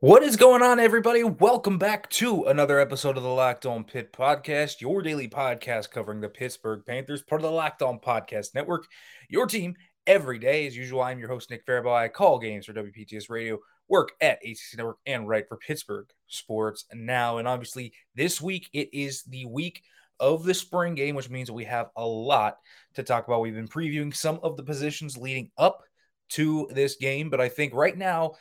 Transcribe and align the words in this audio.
What 0.00 0.22
is 0.22 0.36
going 0.36 0.62
on, 0.62 0.78
everybody? 0.78 1.24
Welcome 1.24 1.76
back 1.76 2.08
to 2.10 2.44
another 2.44 2.78
episode 2.78 3.16
of 3.16 3.24
the 3.24 3.28
Locked 3.28 3.66
On 3.66 3.82
Pitt 3.82 4.12
podcast, 4.12 4.80
your 4.80 5.02
daily 5.02 5.26
podcast 5.26 5.90
covering 5.90 6.20
the 6.20 6.28
Pittsburgh 6.28 6.84
Panthers, 6.86 7.20
part 7.20 7.40
of 7.40 7.50
the 7.50 7.50
Locked 7.50 7.82
On 7.82 7.98
Podcast 7.98 8.54
Network. 8.54 8.86
Your 9.28 9.46
team 9.46 9.74
every 10.06 10.38
day. 10.38 10.68
As 10.68 10.76
usual, 10.76 11.02
I'm 11.02 11.18
your 11.18 11.28
host, 11.28 11.50
Nick 11.50 11.66
Farabaugh. 11.66 11.96
I 11.96 12.06
call 12.06 12.38
games 12.38 12.66
for 12.66 12.74
WPTS 12.74 13.28
Radio, 13.28 13.58
work 13.88 14.12
at 14.20 14.38
ACC 14.44 14.76
Network, 14.76 14.98
and 15.04 15.26
write 15.26 15.48
for 15.48 15.56
Pittsburgh 15.56 16.06
Sports 16.28 16.84
Now. 16.94 17.38
And 17.38 17.48
obviously, 17.48 17.92
this 18.14 18.40
week 18.40 18.68
it 18.72 18.90
is 18.92 19.24
the 19.24 19.46
week 19.46 19.82
of 20.20 20.44
the 20.44 20.54
spring 20.54 20.94
game, 20.94 21.16
which 21.16 21.28
means 21.28 21.50
we 21.50 21.64
have 21.64 21.88
a 21.96 22.06
lot 22.06 22.58
to 22.94 23.02
talk 23.02 23.26
about. 23.26 23.40
We've 23.40 23.52
been 23.52 23.66
previewing 23.66 24.14
some 24.14 24.38
of 24.44 24.56
the 24.56 24.62
positions 24.62 25.16
leading 25.16 25.50
up 25.58 25.82
to 26.28 26.68
this 26.70 26.94
game, 26.94 27.30
but 27.30 27.40
I 27.40 27.48
think 27.48 27.74
right 27.74 27.98
now, 27.98 28.34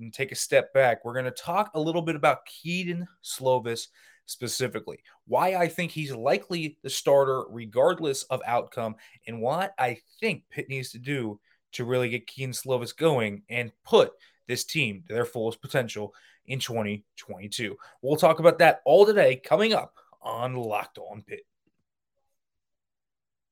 and 0.00 0.12
take 0.12 0.32
a 0.32 0.36
step 0.36 0.72
back, 0.72 1.04
we're 1.04 1.14
going 1.14 1.24
to 1.24 1.30
talk 1.30 1.70
a 1.74 1.80
little 1.80 2.02
bit 2.02 2.16
about 2.16 2.46
Kedon 2.46 3.06
Slovis 3.22 3.88
specifically, 4.26 4.98
why 5.26 5.56
I 5.56 5.68
think 5.68 5.90
he's 5.90 6.14
likely 6.14 6.78
the 6.82 6.90
starter 6.90 7.44
regardless 7.50 8.22
of 8.24 8.40
outcome, 8.46 8.96
and 9.26 9.40
what 9.40 9.74
I 9.78 9.98
think 10.20 10.44
Pitt 10.50 10.68
needs 10.68 10.90
to 10.92 10.98
do 10.98 11.40
to 11.72 11.84
really 11.84 12.08
get 12.08 12.26
Kedon 12.26 12.52
Slovis 12.52 12.96
going 12.96 13.42
and 13.48 13.72
put 13.84 14.12
this 14.48 14.64
team 14.64 15.04
to 15.06 15.14
their 15.14 15.24
fullest 15.24 15.60
potential 15.60 16.14
in 16.46 16.58
2022. 16.58 17.76
We'll 18.02 18.16
talk 18.16 18.40
about 18.40 18.58
that 18.58 18.80
all 18.84 19.06
today 19.06 19.36
coming 19.36 19.72
up 19.72 19.94
on 20.22 20.54
Locked 20.54 20.98
On 20.98 21.22
Pitt 21.22 21.42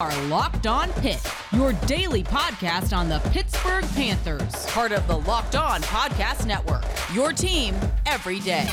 are 0.00 0.26
Locked 0.26 0.68
On 0.68 0.92
Pitt, 0.92 1.20
your 1.50 1.72
daily 1.88 2.22
podcast 2.22 2.96
on 2.96 3.08
the 3.08 3.18
Pittsburgh 3.30 3.84
Panthers, 3.96 4.64
part 4.66 4.92
of 4.92 5.04
the 5.08 5.16
Locked 5.16 5.56
On 5.56 5.82
Podcast 5.82 6.46
Network. 6.46 6.84
Your 7.12 7.32
team 7.32 7.74
every 8.06 8.38
day. 8.38 8.68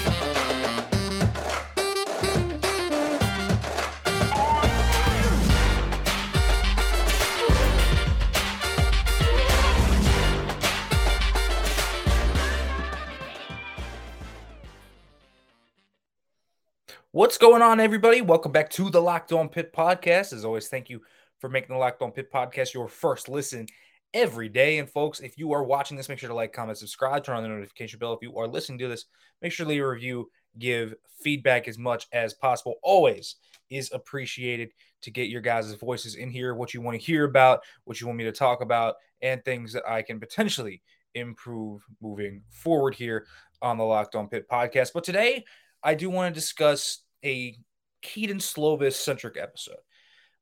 What's 17.16 17.38
going 17.38 17.62
on, 17.62 17.80
everybody? 17.80 18.20
Welcome 18.20 18.52
back 18.52 18.70
to 18.72 18.90
the 18.90 19.02
Locked 19.02 19.32
On 19.32 19.48
Pitt 19.48 19.72
podcast. 19.72 20.34
As 20.34 20.44
always, 20.44 20.68
thank 20.68 20.90
you 20.90 21.00
for 21.40 21.50
making 21.50 21.74
the 21.74 21.80
Locked 21.80 22.02
On 22.02 22.12
Pitt 22.12 22.30
podcast 22.30 22.74
your 22.74 22.90
first 22.90 23.30
listen 23.30 23.68
every 24.14 24.50
day. 24.50 24.80
And 24.80 24.90
folks, 24.90 25.22
if 25.22 25.38
you 25.38 25.54
are 25.54 25.64
watching 25.64 25.96
this, 25.96 26.10
make 26.10 26.20
sure 26.20 26.28
to 26.28 26.36
like, 26.36 26.52
comment, 26.52 26.78
subscribe, 26.78 27.24
turn 27.24 27.38
on 27.38 27.44
the 27.44 27.48
notification 27.48 28.00
bell. 28.00 28.12
If 28.12 28.20
you 28.22 28.38
are 28.38 28.50
listening 28.50 28.80
to 28.80 28.90
this, 28.90 29.06
make 29.42 29.54
sure 29.54 29.66
to 29.66 29.70
leave 29.70 29.82
a 29.82 29.88
review, 29.88 30.30
give 30.60 30.94
feedback 31.24 31.70
as 31.70 31.78
much 31.78 32.06
as 32.12 32.34
possible. 32.34 32.76
Always 32.84 33.38
is 33.70 33.94
appreciated 33.94 34.72
to 35.04 35.10
get 35.10 35.30
your 35.30 35.40
guys' 35.40 35.74
voices 35.76 36.16
in 36.16 36.30
here, 36.30 36.54
what 36.54 36.74
you 36.74 36.82
want 36.82 37.00
to 37.00 37.06
hear 37.06 37.24
about, 37.24 37.62
what 37.86 38.02
you 38.02 38.08
want 38.08 38.18
me 38.18 38.26
to 38.26 38.34
talk 38.34 38.60
about, 38.60 38.96
and 39.22 39.42
things 39.46 39.72
that 39.72 39.88
I 39.88 40.02
can 40.02 40.20
potentially 40.20 40.82
improve 41.14 41.82
moving 42.02 42.42
forward 42.50 42.94
here 42.94 43.26
on 43.62 43.78
the 43.78 43.86
Locked 43.86 44.16
On 44.16 44.28
Pitt 44.28 44.50
podcast. 44.50 44.90
But 44.94 45.06
today, 45.06 45.46
I 45.82 45.94
do 45.94 46.10
want 46.10 46.34
to 46.34 46.38
discuss 46.38 47.04
a 47.26 47.58
Kedon 48.02 48.38
Slovis 48.38 48.94
centric 48.94 49.38
episode 49.38 49.78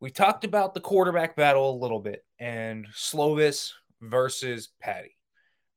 we 0.03 0.11
talked 0.11 0.43
about 0.43 0.73
the 0.73 0.81
quarterback 0.81 1.33
battle 1.33 1.71
a 1.71 1.81
little 1.81 2.01
bit 2.01 2.25
and 2.37 2.85
Slovis 2.93 3.71
versus 4.01 4.67
Patti, 4.81 5.15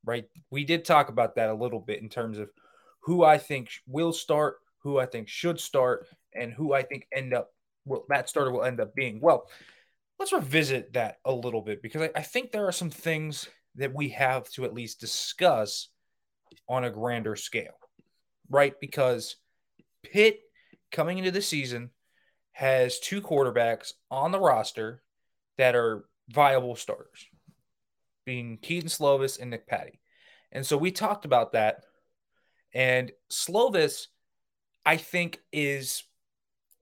right? 0.03 0.25
We 0.51 0.65
did 0.65 0.83
talk 0.83 1.07
about 1.07 1.35
that 1.35 1.49
a 1.49 1.53
little 1.53 1.79
bit 1.79 2.01
in 2.01 2.09
terms 2.09 2.37
of 2.37 2.49
who 2.99 3.23
I 3.23 3.37
think 3.37 3.69
will 3.87 4.11
start, 4.11 4.57
who 4.79 4.99
I 4.99 5.05
think 5.05 5.29
should 5.29 5.61
start, 5.61 6.07
and 6.33 6.51
who 6.51 6.73
I 6.73 6.83
think 6.83 7.07
end 7.13 7.33
up 7.33 7.53
well, 7.85 8.03
that 8.09 8.27
starter 8.27 8.51
will 8.51 8.65
end 8.65 8.81
up 8.81 8.93
being. 8.95 9.21
Well, 9.21 9.47
let's 10.19 10.33
revisit 10.33 10.91
that 10.91 11.19
a 11.23 11.31
little 11.31 11.61
bit 11.61 11.81
because 11.81 12.01
I, 12.01 12.09
I 12.13 12.21
think 12.21 12.51
there 12.51 12.67
are 12.67 12.73
some 12.73 12.89
things 12.89 13.47
that 13.75 13.93
we 13.93 14.09
have 14.09 14.49
to 14.51 14.65
at 14.65 14.73
least 14.73 14.99
discuss 14.99 15.87
on 16.67 16.83
a 16.83 16.91
grander 16.91 17.37
scale, 17.37 17.79
right? 18.49 18.73
Because 18.81 19.37
Pitt 20.03 20.41
coming 20.91 21.17
into 21.17 21.31
the 21.31 21.41
season 21.41 21.89
has 22.51 22.99
two 22.99 23.21
quarterbacks 23.21 23.93
on 24.09 24.31
the 24.31 24.39
roster 24.39 25.03
that 25.57 25.75
are 25.75 26.05
viable 26.29 26.75
starters, 26.75 27.27
being 28.25 28.57
Kedon 28.57 28.89
Slovis 28.89 29.39
and 29.39 29.51
Nick 29.51 29.67
Patti. 29.67 29.99
And 30.51 30.65
so 30.65 30.77
we 30.77 30.91
talked 30.91 31.25
about 31.25 31.53
that. 31.53 31.83
And 32.73 33.11
Slovis, 33.31 34.07
I 34.85 34.97
think, 34.97 35.39
is 35.51 36.03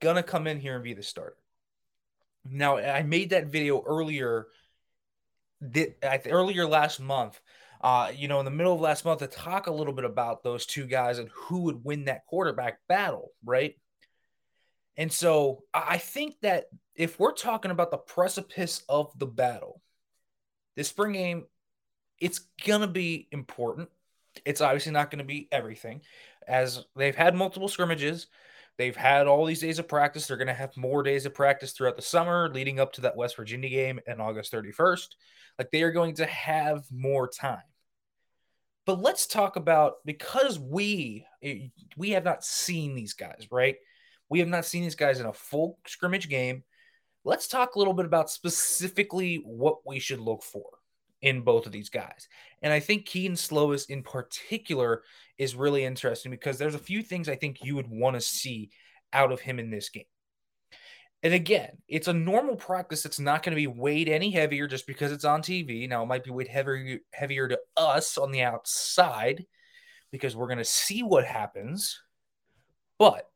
going 0.02 0.16
to 0.16 0.24
come 0.24 0.48
in 0.48 0.60
here 0.60 0.76
and 0.76 0.84
be 0.84 0.94
the 0.94 1.04
starter. 1.04 1.38
Now, 2.50 2.78
I 2.78 3.04
made 3.04 3.32
that 3.32 3.48
video 3.48 3.84
earlier, 3.86 4.48
earlier 6.26 6.68
last 6.68 7.00
month. 7.00 7.40
Uh, 7.82 8.12
you 8.16 8.28
know, 8.28 8.40
in 8.40 8.46
the 8.46 8.52
middle 8.52 8.74
of 8.74 8.82
last 8.82 9.06
month 9.06 9.20
to 9.20 9.28
talk 9.28 9.68
a 9.68 9.74
little 9.74 9.94
bit 9.94 10.06
about 10.06 10.44
those 10.44 10.66
two 10.66 10.86
guys 10.86 11.20
and 11.20 11.30
who 11.34 11.64
would 11.64 11.84
win 11.84 12.06
that 12.06 12.26
quarterback 12.26 12.80
battle, 12.88 13.32
right? 13.44 13.76
And 14.98 15.12
so 15.12 15.64
I 15.74 15.98
think 15.98 16.40
that 16.42 16.66
if 16.96 17.20
we're 17.20 17.34
talking 17.34 17.72
about 17.72 17.92
the 17.92 17.98
precipice 17.98 18.84
of 18.88 19.18
the 19.20 19.26
battle, 19.26 19.82
this 20.76 20.88
spring 20.88 21.14
game, 21.14 21.46
it's 22.20 22.40
going 22.66 22.82
to 22.82 22.88
be 22.88 23.28
important. 23.32 23.90
It's 24.46 24.62
obviously 24.62 24.94
not 24.94 25.12
going 25.12 25.20
to 25.20 25.26
be 25.26 25.48
everything, 25.52 26.02
as 26.48 26.86
they've 26.96 27.16
had 27.16 27.36
multiple 27.36 27.68
scrimmages. 27.68 28.28
They've 28.78 28.96
had 28.96 29.28
all 29.28 29.46
these 29.46 29.62
days 29.62 29.80
of 29.80 29.88
practice. 29.88 30.28
They're 30.28 30.36
going 30.36 30.48
to 30.48 30.54
have 30.54 30.76
more 30.76 31.02
days 31.02 31.26
of 31.26 31.34
practice 31.34 31.72
throughout 31.72 31.96
the 31.96 32.02
summer 32.02 32.50
leading 32.54 32.80
up 32.80 32.92
to 32.94 33.02
that 33.02 33.16
West 33.16 33.38
Virginia 33.38 33.70
game 33.70 34.02
in 34.06 34.20
August 34.20 34.52
31st. 34.52 35.08
Like 35.58 35.72
they 35.72 35.84
are 35.84 35.92
going 35.92 36.16
to 36.16 36.26
have 36.26 36.84
more 36.92 37.30
time. 37.30 37.64
But 38.86 39.02
let's 39.02 39.28
talk 39.28 39.56
about 39.56 39.96
because 40.06 40.60
we 40.60 41.26
eh, 41.42 41.68
we 41.98 42.12
have 42.12 42.26
not 42.26 42.44
seen 42.44 42.96
these 42.96 43.14
guys, 43.14 43.48
right? 43.50 43.78
We 44.30 44.40
have 44.40 44.48
not 44.48 44.66
seen 44.66 44.84
these 44.84 44.96
guys 44.96 45.20
in 45.20 45.26
a 45.26 45.34
full 45.34 45.80
scrimmage 45.86 46.30
game. 46.30 46.64
Let's 47.24 47.48
talk 47.48 47.76
a 47.76 47.80
little 47.80 47.94
bit 47.94 48.06
about 48.06 48.30
specifically 48.30 49.38
what 49.46 49.78
we 49.86 50.00
should 50.00 50.20
look 50.20 50.44
for 50.44 50.66
in 51.22 51.42
both 51.42 51.66
of 51.66 51.72
these 51.72 51.90
guys. 51.90 52.28
And 52.62 52.72
I 52.72 52.80
think 52.80 53.06
Kedon 53.06 53.36
Slovis 53.36 53.90
in 53.90 54.04
particular 54.04 55.04
is 55.38 55.56
really 55.56 55.84
interesting 55.84 56.32
because 56.32 56.58
there's 56.58 56.76
a 56.76 56.80
few 56.80 57.02
things 57.02 57.28
I 57.28 57.36
think 57.36 57.64
you 57.64 57.76
would 57.76 57.90
want 57.90 58.16
to 58.16 58.22
see 58.22 58.70
out 59.12 59.32
of 59.32 59.40
him 59.40 59.60
in 59.60 59.70
this 59.70 59.90
game. 59.90 60.06
And 61.24 61.34
again, 61.34 61.78
it's 61.88 62.08
a 62.08 62.14
normal 62.14 62.56
practice 62.56 63.02
that's 63.02 63.20
not 63.20 63.42
going 63.42 63.52
to 63.52 63.60
be 63.60 63.66
weighed 63.66 64.10
any 64.10 64.30
heavier 64.30 64.68
just 64.68 64.86
because 64.86 65.12
it's 65.12 65.26
on 65.26 65.42
TV. 65.42 65.90
Now, 65.90 66.04
it 66.04 66.08
might 66.08 66.24
be 66.24 66.30
weighed 66.30 66.48
heavier, 66.48 67.00
heavier 67.12 67.48
to 67.48 67.60
us 67.76 68.20
on 68.20 68.32
the 68.32 68.44
outside 68.44 69.46
because 70.12 70.36
we're 70.36 70.46
going 70.46 70.60
to 70.60 70.64
see 70.64 71.02
what 71.02 71.26
happens. 71.26 72.00
But 73.00 73.28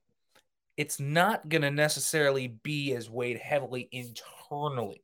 it's 0.80 0.98
not 0.98 1.50
going 1.50 1.64
to 1.64 1.72
necessarily 1.72 2.48
be 2.48 2.94
as 2.94 3.10
weighed 3.10 3.38
heavily 3.38 3.90
internally. 3.92 5.04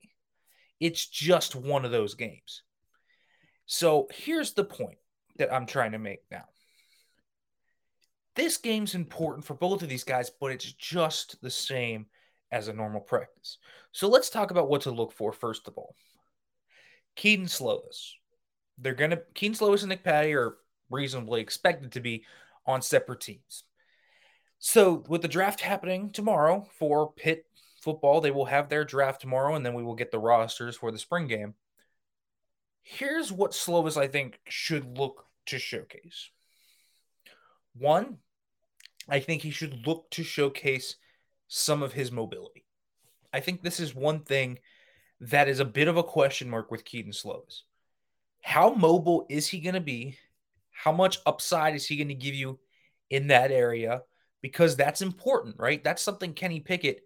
It's 0.79 1.05
just 1.05 1.53
one 1.53 1.83
of 1.83 1.91
those 1.91 2.13
games. 2.15 2.63
So 3.65 4.07
here's 4.09 4.53
the 4.53 4.63
point 4.63 4.99
that 5.37 5.53
I'm 5.53 5.65
trying 5.65 5.91
to 5.91 5.99
make 5.99 6.21
now. 6.31 6.45
This 8.37 8.55
game's 8.55 8.95
important 8.95 9.43
for 9.43 9.53
both 9.53 9.83
of 9.83 9.89
these 9.89 10.05
guys, 10.05 10.31
but 10.39 10.51
it's 10.53 10.71
just 10.71 11.41
the 11.41 11.49
same 11.49 12.05
as 12.53 12.69
a 12.69 12.73
normal 12.73 13.01
practice. 13.01 13.57
So 13.91 14.07
let's 14.07 14.29
talk 14.29 14.51
about 14.51 14.69
what 14.69 14.83
to 14.83 14.91
look 14.91 15.11
for 15.11 15.33
first 15.33 15.67
of 15.67 15.77
all. 15.77 15.93
Kedon 17.17 17.47
Slovis. 17.47 18.11
They're 18.77 18.93
gonna 18.93 19.19
Kedon 19.33 19.57
Slovis 19.57 19.81
and 19.81 19.89
Nick 19.89 20.05
Patti 20.05 20.35
are 20.35 20.55
reasonably 20.89 21.41
expected 21.41 21.91
to 21.91 21.99
be 21.99 22.23
on 22.65 22.81
separate 22.81 23.19
teams. 23.19 23.64
So, 24.59 25.03
with 25.07 25.21
the 25.21 25.27
draft 25.27 25.61
happening 25.61 26.11
tomorrow 26.11 26.67
for 26.79 27.11
Pitt 27.11 27.45
football, 27.81 28.21
they 28.21 28.31
will 28.31 28.45
have 28.45 28.69
their 28.69 28.83
draft 28.83 29.21
tomorrow, 29.21 29.55
and 29.55 29.65
then 29.65 29.73
we 29.73 29.83
will 29.83 29.95
get 29.95 30.11
the 30.11 30.19
rosters 30.19 30.75
for 30.75 30.91
the 30.91 30.97
spring 30.97 31.27
game. 31.27 31.53
Here's 32.81 33.31
what 33.31 33.51
Slovis, 33.51 33.97
I 33.97 34.07
think, 34.07 34.39
should 34.47 34.97
look 34.97 35.25
to 35.47 35.59
showcase. 35.59 36.29
One, 37.77 38.17
I 39.09 39.19
think 39.19 39.41
he 39.41 39.51
should 39.51 39.85
look 39.85 40.09
to 40.11 40.23
showcase 40.23 40.95
some 41.47 41.83
of 41.83 41.93
his 41.93 42.11
mobility. 42.11 42.65
I 43.33 43.39
think 43.39 43.61
this 43.61 43.79
is 43.79 43.93
one 43.93 44.21
thing 44.21 44.59
that 45.19 45.47
is 45.47 45.59
a 45.59 45.65
bit 45.65 45.87
of 45.87 45.97
a 45.97 46.03
question 46.03 46.49
mark 46.49 46.71
with 46.71 46.85
Kedon 46.85 47.11
Slovis. 47.11 47.61
How 48.41 48.73
mobile 48.73 49.25
is 49.29 49.47
he 49.47 49.59
going 49.59 49.75
to 49.75 49.81
be? 49.81 50.17
How 50.71 50.91
much 50.91 51.19
upside 51.25 51.75
is 51.75 51.85
he 51.85 51.97
going 51.97 52.09
to 52.09 52.13
give 52.13 52.35
you 52.35 52.59
in 53.09 53.27
that 53.27 53.51
area? 53.51 54.01
Because 54.45 54.75
that's 54.75 55.01
important, 55.01 55.55
right? 55.57 55.83
That's 55.83 56.03
something 56.03 56.31
Kenny 56.31 56.59
Pickett 56.59 56.99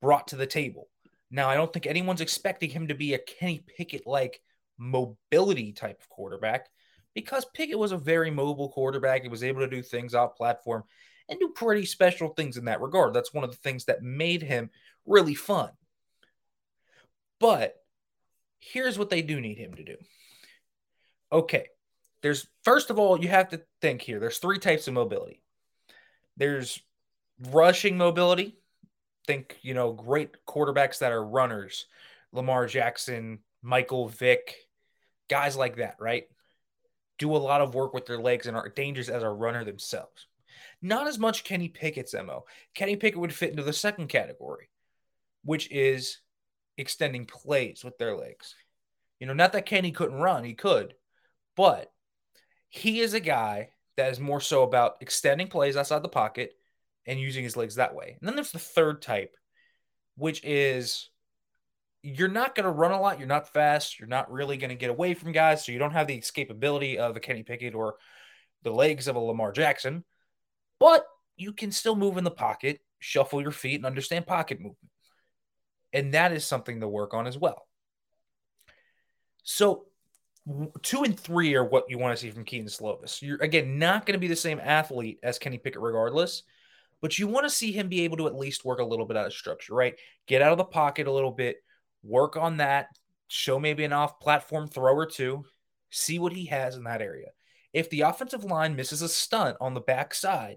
brought 0.00 0.28
to 0.28 0.36
the 0.36 0.46
table. 0.46 0.88
Now, 1.30 1.50
I 1.50 1.54
don't 1.54 1.70
think 1.70 1.86
anyone's 1.86 2.22
expecting 2.22 2.70
him 2.70 2.88
to 2.88 2.94
be 2.94 3.12
a 3.12 3.18
Kenny 3.18 3.62
Pickett 3.76 4.06
like 4.06 4.40
mobility 4.78 5.74
type 5.74 6.00
of 6.00 6.08
quarterback 6.08 6.66
because 7.14 7.44
Pickett 7.52 7.78
was 7.78 7.92
a 7.92 7.98
very 7.98 8.30
mobile 8.30 8.70
quarterback. 8.70 9.20
He 9.20 9.28
was 9.28 9.44
able 9.44 9.60
to 9.60 9.68
do 9.68 9.82
things 9.82 10.14
off 10.14 10.34
platform 10.34 10.82
and 11.28 11.38
do 11.38 11.50
pretty 11.54 11.84
special 11.84 12.30
things 12.30 12.56
in 12.56 12.64
that 12.64 12.80
regard. 12.80 13.12
That's 13.12 13.34
one 13.34 13.44
of 13.44 13.50
the 13.50 13.58
things 13.58 13.84
that 13.84 14.02
made 14.02 14.40
him 14.40 14.70
really 15.04 15.34
fun. 15.34 15.68
But 17.38 17.74
here's 18.60 18.98
what 18.98 19.10
they 19.10 19.20
do 19.20 19.42
need 19.42 19.58
him 19.58 19.74
to 19.74 19.84
do. 19.84 19.96
Okay. 21.30 21.66
There's 22.22 22.48
first 22.64 22.88
of 22.88 22.98
all, 22.98 23.22
you 23.22 23.28
have 23.28 23.50
to 23.50 23.60
think 23.82 24.00
here. 24.00 24.20
There's 24.20 24.38
three 24.38 24.58
types 24.58 24.88
of 24.88 24.94
mobility. 24.94 25.42
There's 26.38 26.80
rushing 27.50 27.98
mobility. 27.98 28.56
Think, 29.26 29.58
you 29.60 29.74
know, 29.74 29.92
great 29.92 30.30
quarterbacks 30.46 31.00
that 31.00 31.12
are 31.12 31.22
runners, 31.22 31.86
Lamar 32.32 32.66
Jackson, 32.66 33.40
Michael 33.60 34.08
Vick, 34.08 34.54
guys 35.28 35.56
like 35.56 35.76
that, 35.76 35.96
right? 36.00 36.24
Do 37.18 37.34
a 37.34 37.36
lot 37.36 37.60
of 37.60 37.74
work 37.74 37.92
with 37.92 38.06
their 38.06 38.18
legs 38.18 38.46
and 38.46 38.56
are 38.56 38.70
dangerous 38.70 39.08
as 39.08 39.22
a 39.22 39.28
runner 39.28 39.64
themselves. 39.64 40.26
Not 40.80 41.08
as 41.08 41.18
much 41.18 41.44
Kenny 41.44 41.68
Pickett's 41.68 42.14
MO. 42.14 42.44
Kenny 42.74 42.96
Pickett 42.96 43.20
would 43.20 43.34
fit 43.34 43.50
into 43.50 43.64
the 43.64 43.72
second 43.72 44.08
category, 44.08 44.70
which 45.44 45.70
is 45.70 46.20
extending 46.78 47.26
plays 47.26 47.82
with 47.84 47.98
their 47.98 48.16
legs. 48.16 48.54
You 49.18 49.26
know, 49.26 49.34
not 49.34 49.52
that 49.52 49.66
Kenny 49.66 49.90
couldn't 49.90 50.20
run, 50.20 50.44
he 50.44 50.54
could, 50.54 50.94
but 51.56 51.92
he 52.68 53.00
is 53.00 53.14
a 53.14 53.20
guy 53.20 53.70
that 53.98 54.12
is 54.12 54.20
more 54.20 54.40
so 54.40 54.62
about 54.62 54.96
extending 55.00 55.48
plays 55.48 55.76
outside 55.76 56.02
the 56.02 56.08
pocket 56.08 56.52
and 57.04 57.20
using 57.20 57.42
his 57.42 57.56
legs 57.56 57.74
that 57.74 57.96
way. 57.96 58.16
And 58.20 58.28
then 58.28 58.36
there's 58.36 58.52
the 58.52 58.58
third 58.58 59.02
type, 59.02 59.36
which 60.16 60.40
is 60.44 61.10
you're 62.02 62.28
not 62.28 62.54
going 62.54 62.64
to 62.64 62.70
run 62.70 62.92
a 62.92 63.00
lot. 63.00 63.18
You're 63.18 63.26
not 63.26 63.52
fast. 63.52 63.98
You're 63.98 64.08
not 64.08 64.30
really 64.30 64.56
going 64.56 64.70
to 64.70 64.76
get 64.76 64.90
away 64.90 65.14
from 65.14 65.32
guys. 65.32 65.66
So 65.66 65.72
you 65.72 65.80
don't 65.80 65.90
have 65.90 66.06
the 66.06 66.16
escapability 66.16 66.96
of 66.96 67.16
a 67.16 67.20
Kenny 67.20 67.42
Pickett 67.42 67.74
or 67.74 67.96
the 68.62 68.70
legs 68.70 69.08
of 69.08 69.16
a 69.16 69.20
Lamar 69.20 69.50
Jackson, 69.50 70.04
but 70.78 71.04
you 71.36 71.52
can 71.52 71.72
still 71.72 71.96
move 71.96 72.18
in 72.18 72.24
the 72.24 72.30
pocket, 72.30 72.80
shuffle 73.00 73.42
your 73.42 73.50
feet, 73.50 73.76
and 73.76 73.86
understand 73.86 74.26
pocket 74.28 74.58
movement. 74.58 74.90
And 75.92 76.14
that 76.14 76.32
is 76.32 76.44
something 76.44 76.80
to 76.80 76.88
work 76.88 77.14
on 77.14 77.26
as 77.26 77.36
well. 77.36 77.66
So 79.42 79.87
two 80.82 81.02
and 81.04 81.18
three 81.18 81.54
are 81.54 81.64
what 81.64 81.84
you 81.88 81.98
want 81.98 82.16
to 82.16 82.20
see 82.20 82.30
from 82.30 82.44
Kedon 82.44 82.68
Slovis. 82.68 83.22
You're 83.22 83.42
again 83.42 83.78
not 83.78 84.06
going 84.06 84.14
to 84.14 84.20
be 84.20 84.28
the 84.28 84.36
same 84.36 84.60
athlete 84.60 85.18
as 85.22 85.38
Kenny 85.38 85.58
Pickett, 85.58 85.82
regardless, 85.82 86.42
but 87.00 87.18
you 87.18 87.26
want 87.26 87.44
to 87.44 87.50
see 87.50 87.72
him 87.72 87.88
be 87.88 88.02
able 88.02 88.16
to 88.18 88.26
at 88.26 88.34
least 88.34 88.64
work 88.64 88.80
a 88.80 88.84
little 88.84 89.06
bit 89.06 89.16
out 89.16 89.26
of 89.26 89.32
structure, 89.32 89.74
right? 89.74 89.94
Get 90.26 90.42
out 90.42 90.52
of 90.52 90.58
the 90.58 90.64
pocket 90.64 91.06
a 91.06 91.12
little 91.12 91.30
bit, 91.30 91.56
work 92.02 92.36
on 92.36 92.58
that, 92.58 92.88
show 93.28 93.58
maybe 93.58 93.84
an 93.84 93.92
off-platform 93.92 94.68
throw 94.68 94.94
or 94.94 95.06
two, 95.06 95.44
see 95.90 96.18
what 96.18 96.32
he 96.32 96.46
has 96.46 96.76
in 96.76 96.84
that 96.84 97.02
area. 97.02 97.28
If 97.72 97.90
the 97.90 98.02
offensive 98.02 98.44
line 98.44 98.74
misses 98.74 99.02
a 99.02 99.08
stunt 99.08 99.56
on 99.60 99.74
the 99.74 99.80
backside, 99.80 100.56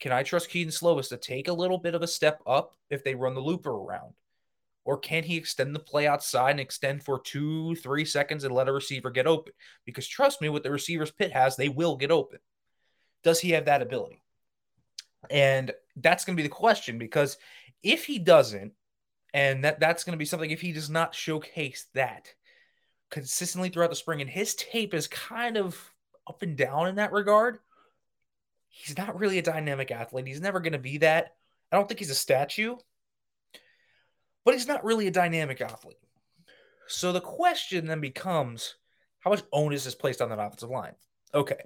can 0.00 0.12
I 0.12 0.22
trust 0.22 0.50
Kedon 0.50 0.72
Slovis 0.72 1.08
to 1.10 1.16
take 1.16 1.48
a 1.48 1.52
little 1.52 1.78
bit 1.78 1.94
of 1.94 2.02
a 2.02 2.08
step 2.08 2.40
up 2.46 2.74
if 2.90 3.04
they 3.04 3.14
run 3.14 3.34
the 3.34 3.40
looper 3.40 3.70
around? 3.70 4.14
Or 4.86 4.96
can 4.96 5.24
he 5.24 5.36
extend 5.36 5.74
the 5.74 5.80
play 5.80 6.06
outside 6.06 6.52
and 6.52 6.60
extend 6.60 7.02
for 7.02 7.20
two, 7.20 7.74
three 7.74 8.04
seconds 8.04 8.44
and 8.44 8.54
let 8.54 8.68
a 8.68 8.72
receiver 8.72 9.10
get 9.10 9.26
open? 9.26 9.52
Because 9.84 10.06
trust 10.06 10.40
me, 10.40 10.48
what 10.48 10.62
the 10.62 10.70
receivers 10.70 11.10
Pitt 11.10 11.32
has, 11.32 11.56
they 11.56 11.68
will 11.68 11.96
get 11.96 12.12
open. 12.12 12.38
Does 13.24 13.40
he 13.40 13.50
have 13.50 13.64
that 13.64 13.82
ability? 13.82 14.22
And 15.28 15.72
that's 15.96 16.24
going 16.24 16.36
to 16.36 16.40
be 16.40 16.48
the 16.48 16.54
question 16.54 16.98
because 16.98 17.36
if 17.82 18.04
he 18.04 18.20
doesn't, 18.20 18.74
and 19.34 19.64
that, 19.64 19.80
that's 19.80 20.04
going 20.04 20.12
to 20.12 20.18
be 20.18 20.24
something 20.24 20.52
if 20.52 20.60
he 20.60 20.70
does 20.70 20.88
not 20.88 21.16
showcase 21.16 21.86
that 21.94 22.32
consistently 23.10 23.70
throughout 23.70 23.90
the 23.90 23.96
spring, 23.96 24.20
and 24.20 24.30
his 24.30 24.54
tape 24.54 24.94
is 24.94 25.08
kind 25.08 25.56
of 25.56 25.76
up 26.28 26.42
and 26.42 26.56
down 26.56 26.86
in 26.86 26.94
that 26.94 27.10
regard, 27.10 27.58
he's 28.68 28.96
not 28.96 29.18
really 29.18 29.38
a 29.38 29.42
dynamic 29.42 29.90
athlete. 29.90 30.28
He's 30.28 30.40
never 30.40 30.60
going 30.60 30.74
to 30.74 30.78
be 30.78 30.98
that. 30.98 31.34
I 31.72 31.76
don't 31.76 31.88
think 31.88 31.98
he's 31.98 32.10
a 32.10 32.14
statue 32.14 32.76
but 34.46 34.54
he's 34.54 34.68
not 34.68 34.84
really 34.84 35.08
a 35.08 35.10
dynamic 35.10 35.60
athlete. 35.60 35.98
So 36.86 37.12
the 37.12 37.20
question 37.20 37.86
then 37.86 38.00
becomes 38.00 38.76
how 39.18 39.30
much 39.30 39.42
onus 39.52 39.86
is 39.86 39.96
placed 39.96 40.22
on 40.22 40.30
that 40.30 40.38
offensive 40.38 40.70
line? 40.70 40.94
Okay. 41.34 41.58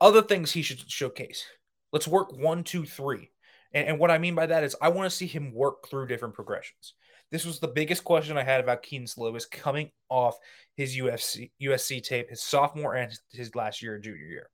Other 0.00 0.20
things 0.20 0.50
he 0.50 0.62
should 0.62 0.90
showcase. 0.90 1.46
Let's 1.92 2.08
work 2.08 2.36
one, 2.36 2.64
two, 2.64 2.84
three. 2.84 3.30
And, 3.72 3.88
and 3.88 3.98
what 4.00 4.10
I 4.10 4.18
mean 4.18 4.34
by 4.34 4.46
that 4.46 4.64
is 4.64 4.74
I 4.82 4.88
want 4.88 5.08
to 5.08 5.16
see 5.16 5.28
him 5.28 5.54
work 5.54 5.88
through 5.88 6.08
different 6.08 6.34
progressions. 6.34 6.94
This 7.30 7.46
was 7.46 7.60
the 7.60 7.68
biggest 7.68 8.02
question 8.02 8.36
I 8.36 8.42
had 8.42 8.60
about 8.60 8.82
Kedon 8.82 9.06
Slovis 9.06 9.48
coming 9.48 9.90
off 10.08 10.36
his 10.74 10.96
UFC 10.96 11.52
USC 11.62 12.02
tape, 12.02 12.30
his 12.30 12.42
sophomore 12.42 12.96
and 12.96 13.16
his 13.30 13.54
last 13.54 13.80
year, 13.80 13.98
junior 13.98 14.26
year. 14.26 14.50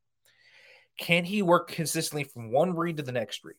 Can 0.99 1.25
he 1.25 1.41
work 1.41 1.71
consistently 1.71 2.25
from 2.25 2.53
one 2.53 2.77
read 2.77 2.99
to 2.99 3.03
the 3.03 3.13
next 3.13 3.43
read? 3.43 3.57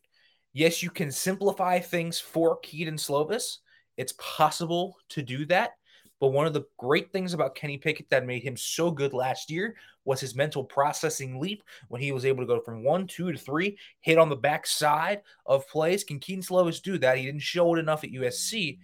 Yes, 0.54 0.84
you 0.84 0.92
can 0.92 1.12
simplify 1.12 1.80
things 1.80 2.20
for 2.20 2.58
Kedon 2.58 2.96
Slovis. 2.96 3.58
It's 3.98 4.14
possible 4.20 4.98
to 5.10 5.22
do 5.22 5.46
that. 5.48 5.74
But 6.20 6.30
one 6.30 6.46
of 6.46 6.54
the 6.54 6.64
great 6.78 7.12
things 7.12 7.34
about 7.34 7.56
Kenny 7.56 7.78
Pickett 7.78 8.10
that 8.10 8.26
made 8.26 8.44
him 8.44 8.56
so 8.56 8.90
good 8.90 9.14
last 9.14 9.52
year 9.52 9.76
was 10.06 10.22
his 10.22 10.36
mental 10.36 10.64
processing 10.64 11.40
leap 11.40 11.64
when 11.90 12.02
he 12.02 12.14
was 12.14 12.24
able 12.24 12.44
to 12.44 12.48
go 12.48 12.62
from 12.62 12.84
one, 12.84 13.08
two 13.08 13.32
to 13.32 13.38
three, 13.38 13.78
hit 14.00 14.18
on 14.18 14.30
the 14.30 14.36
backside 14.36 15.22
of 15.46 15.68
plays. 15.68 16.04
Can 16.04 16.20
Kedon 16.20 16.44
Slovis 16.44 16.82
do 16.82 16.98
that? 17.00 17.18
He 17.18 17.26
didn't 17.26 17.42
show 17.42 17.76
it 17.76 17.80
enough 17.80 18.06
at 18.06 18.12
USC, 18.12 18.78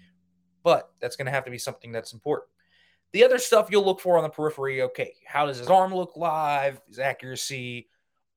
but 0.63 0.91
that's 0.99 1.15
going 1.15 1.27
to 1.27 1.31
have 1.31 1.45
to 1.45 1.51
be 1.51 1.57
something 1.57 1.93
that's 1.93 2.11
important. 2.11 2.49
The 3.13 3.23
other 3.23 3.37
stuff 3.37 3.69
you'll 3.71 3.85
look 3.85 4.01
for 4.01 4.17
on 4.17 4.23
the 4.23 4.29
periphery 4.29 4.81
okay, 4.81 5.13
how 5.25 5.45
does 5.45 5.59
his 5.59 5.67
arm 5.67 5.93
look 5.93 6.17
live, 6.17 6.81
his 6.89 6.99
accuracy, 6.99 7.87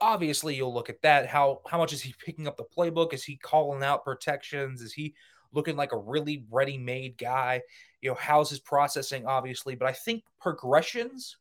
obviously 0.03 0.55
you'll 0.57 0.75
look 0.75 0.91
at 0.91 1.01
that. 1.03 1.27
How 1.27 1.61
how 1.67 1.79
much 1.79 1.93
is 1.93 2.03
he 2.03 2.15
picking 2.23 2.47
up 2.47 2.57
the 2.59 2.65
playbook? 2.77 3.15
Is 3.15 3.25
he 3.25 3.37
calling 3.37 3.83
out 3.83 4.05
protections? 4.05 4.83
Is 4.83 4.93
he 4.93 5.15
looking 5.53 5.77
like 5.77 5.93
a 5.93 5.99
really 5.99 6.45
ready-made 6.51 7.17
guy? 7.17 7.63
You 8.01 8.11
know, 8.11 8.17
how's 8.17 8.51
his 8.51 8.59
processing, 8.59 9.27
obviously, 9.27 9.77
but 9.77 9.89
I 9.89 9.93
think 9.93 10.25
progressions 10.41 11.37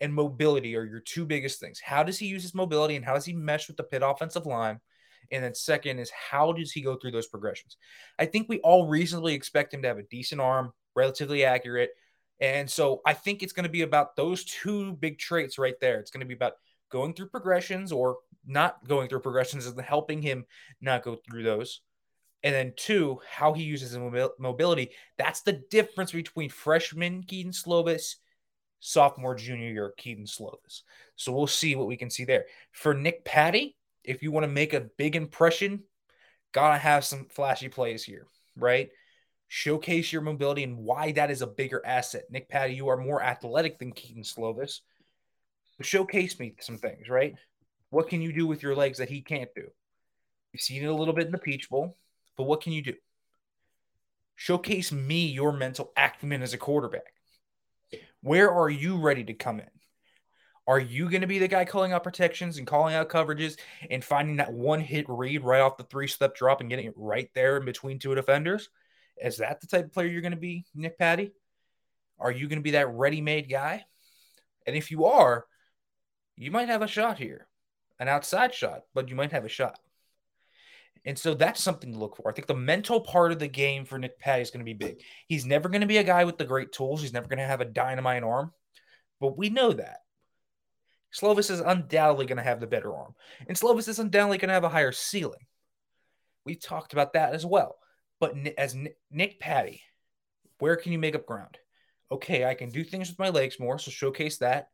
and 0.00 0.12
mobility 0.12 0.76
are 0.76 0.84
your 0.84 1.00
two 1.00 1.26
biggest 1.26 1.60
things. 1.60 1.80
How 1.80 2.02
does 2.02 2.18
he 2.18 2.26
use 2.26 2.42
his 2.42 2.54
mobility 2.54 2.96
and 2.96 3.04
how 3.04 3.14
does 3.14 3.24
he 3.24 3.32
mesh 3.32 3.68
with 3.68 3.76
the 3.76 3.82
Pitt 3.82 4.02
offensive 4.04 4.46
line? 4.46 4.80
And 5.32 5.42
then 5.42 5.54
second 5.54 5.98
is 5.98 6.10
how 6.10 6.52
does 6.52 6.72
he 6.72 6.80
go 6.80 6.96
through 6.96 7.10
those 7.10 7.26
progressions? 7.26 7.76
I 8.18 8.26
think 8.26 8.48
we 8.48 8.60
all 8.60 8.86
reasonably 8.86 9.34
expect 9.34 9.74
him 9.74 9.82
to 9.82 9.88
have 9.88 9.98
a 9.98 10.04
decent 10.04 10.40
arm, 10.40 10.72
relatively 10.94 11.44
accurate. 11.44 11.90
And 12.40 12.70
so 12.70 13.00
I 13.04 13.14
think 13.14 13.42
it's 13.42 13.52
going 13.52 13.64
to 13.64 13.70
be 13.70 13.82
about 13.82 14.14
those 14.14 14.44
two 14.44 14.92
big 14.94 15.18
traits 15.18 15.58
right 15.58 15.74
there. 15.80 15.98
It's 15.98 16.10
going 16.10 16.20
to 16.20 16.26
be 16.26 16.34
about 16.34 16.54
going 16.90 17.14
through 17.14 17.28
progressions 17.28 17.92
or 17.92 18.18
not 18.46 18.86
going 18.86 19.08
through 19.08 19.20
progressions 19.20 19.66
and 19.66 19.80
helping 19.80 20.22
him 20.22 20.44
not 20.80 21.02
go 21.02 21.16
through 21.16 21.42
those. 21.42 21.80
And 22.42 22.54
then 22.54 22.74
two, 22.76 23.18
how 23.28 23.54
he 23.54 23.64
uses 23.64 23.90
his 23.90 24.32
mobility. 24.38 24.90
That's 25.18 25.40
the 25.42 25.64
difference 25.70 26.12
between 26.12 26.50
freshman 26.50 27.24
Kedon 27.24 27.52
Slovis, 27.52 28.16
sophomore, 28.78 29.34
junior 29.34 29.70
year 29.70 29.94
Kedon 29.96 30.26
Slovis. 30.26 30.82
So 31.16 31.32
we'll 31.32 31.48
see 31.48 31.74
what 31.74 31.88
we 31.88 31.96
can 31.96 32.10
see 32.10 32.24
there. 32.24 32.44
For 32.72 32.94
Nick 32.94 33.24
Patti, 33.24 33.76
if 34.04 34.22
you 34.22 34.30
want 34.30 34.44
to 34.44 34.52
make 34.52 34.74
a 34.74 34.88
big 34.96 35.16
impression, 35.16 35.82
gotta 36.52 36.78
have 36.78 37.04
some 37.04 37.26
flashy 37.30 37.68
plays 37.68 38.04
here, 38.04 38.26
right? 38.54 38.90
Showcase 39.48 40.12
your 40.12 40.22
mobility 40.22 40.62
and 40.62 40.78
why 40.78 41.12
that 41.12 41.30
is 41.30 41.42
a 41.42 41.46
bigger 41.46 41.84
asset. 41.84 42.24
Nick 42.30 42.48
Patti, 42.48 42.74
you 42.74 42.88
are 42.88 42.96
more 42.96 43.22
athletic 43.22 43.78
than 43.78 43.92
Kedon 43.92 44.22
Slovis 44.22 44.80
showcase 45.84 46.38
me 46.38 46.54
some 46.60 46.78
things, 46.78 47.08
right? 47.08 47.34
What 47.90 48.08
can 48.08 48.22
you 48.22 48.32
do 48.32 48.46
with 48.46 48.62
your 48.62 48.74
legs 48.74 48.98
that 48.98 49.08
he 49.08 49.20
can't 49.20 49.50
do? 49.54 49.68
You've 50.52 50.62
seen 50.62 50.82
it 50.82 50.86
a 50.86 50.94
little 50.94 51.14
bit 51.14 51.26
in 51.26 51.32
the 51.32 51.38
Peach 51.38 51.68
Bowl, 51.68 51.96
but 52.36 52.44
what 52.44 52.62
can 52.62 52.72
you 52.72 52.82
do? 52.82 52.94
Showcase 54.34 54.92
me 54.92 55.26
your 55.26 55.52
mental 55.52 55.92
acumen 55.96 56.42
as 56.42 56.52
a 56.52 56.58
quarterback. 56.58 57.12
Where 58.22 58.50
are 58.50 58.70
you 58.70 58.96
ready 58.96 59.24
to 59.24 59.34
come 59.34 59.60
in? 59.60 59.70
Are 60.68 60.80
you 60.80 61.08
going 61.08 61.20
to 61.20 61.28
be 61.28 61.38
the 61.38 61.46
guy 61.46 61.64
calling 61.64 61.92
out 61.92 62.02
protections 62.02 62.58
and 62.58 62.66
calling 62.66 62.94
out 62.94 63.08
coverages 63.08 63.56
and 63.88 64.02
finding 64.02 64.36
that 64.36 64.52
one 64.52 64.80
hit 64.80 65.06
read 65.08 65.44
right 65.44 65.60
off 65.60 65.76
the 65.76 65.84
three 65.84 66.08
step 66.08 66.34
drop 66.34 66.60
and 66.60 66.68
getting 66.68 66.86
it 66.86 66.94
right 66.96 67.30
there 67.34 67.56
in 67.56 67.64
between 67.64 67.98
two 67.98 68.14
defenders? 68.14 68.68
Is 69.22 69.38
that 69.38 69.60
the 69.60 69.68
type 69.68 69.84
of 69.84 69.92
player 69.92 70.08
you're 70.08 70.22
going 70.22 70.32
to 70.32 70.38
be, 70.38 70.64
Nick 70.74 70.98
Patti? 70.98 71.32
Are 72.18 72.32
you 72.32 72.48
going 72.48 72.58
to 72.58 72.64
be 72.64 72.72
that 72.72 72.88
ready 72.88 73.20
made 73.20 73.48
guy? 73.48 73.84
And 74.66 74.74
if 74.74 74.90
you 74.90 75.04
are, 75.04 75.46
you 76.36 76.50
might 76.50 76.68
have 76.68 76.82
a 76.82 76.88
shot 76.88 77.18
here, 77.18 77.46
an 77.98 78.08
outside 78.08 78.54
shot, 78.54 78.82
but 78.94 79.08
you 79.08 79.16
might 79.16 79.32
have 79.32 79.44
a 79.44 79.48
shot. 79.48 79.78
And 81.04 81.18
so 81.18 81.34
that's 81.34 81.62
something 81.62 81.92
to 81.92 81.98
look 81.98 82.16
for. 82.16 82.28
I 82.28 82.34
think 82.34 82.48
the 82.48 82.54
mental 82.54 83.00
part 83.00 83.30
of 83.30 83.38
the 83.38 83.46
game 83.46 83.84
for 83.84 83.98
Nick 83.98 84.18
Patti 84.18 84.42
is 84.42 84.50
going 84.50 84.64
to 84.64 84.64
be 84.64 84.74
big. 84.74 85.02
He's 85.28 85.46
never 85.46 85.68
going 85.68 85.82
to 85.82 85.86
be 85.86 85.98
a 85.98 86.04
guy 86.04 86.24
with 86.24 86.36
the 86.36 86.44
great 86.44 86.72
tools. 86.72 87.00
He's 87.00 87.12
never 87.12 87.28
going 87.28 87.38
to 87.38 87.44
have 87.44 87.60
a 87.60 87.64
dynamite 87.64 88.24
arm, 88.24 88.52
but 89.20 89.38
we 89.38 89.48
know 89.48 89.72
that. 89.72 89.98
Slovis 91.14 91.50
is 91.50 91.60
undoubtedly 91.60 92.26
going 92.26 92.38
to 92.38 92.42
have 92.42 92.60
the 92.60 92.66
better 92.66 92.94
arm, 92.94 93.14
and 93.46 93.56
Slovis 93.56 93.88
is 93.88 93.98
undoubtedly 93.98 94.38
going 94.38 94.48
to 94.48 94.54
have 94.54 94.64
a 94.64 94.68
higher 94.68 94.92
ceiling. 94.92 95.46
We 96.44 96.56
talked 96.56 96.92
about 96.92 97.14
that 97.14 97.34
as 97.34 97.46
well. 97.46 97.76
But 98.18 98.34
as 98.58 98.76
Nick 99.10 99.40
Patti, 99.40 99.82
where 100.58 100.76
can 100.76 100.92
you 100.92 100.98
make 100.98 101.14
up 101.14 101.26
ground? 101.26 101.58
Okay, 102.10 102.44
I 102.44 102.54
can 102.54 102.70
do 102.70 102.82
things 102.82 103.08
with 103.08 103.18
my 103.18 103.28
legs 103.28 103.60
more, 103.60 103.78
so 103.78 103.90
showcase 103.90 104.38
that 104.38 104.68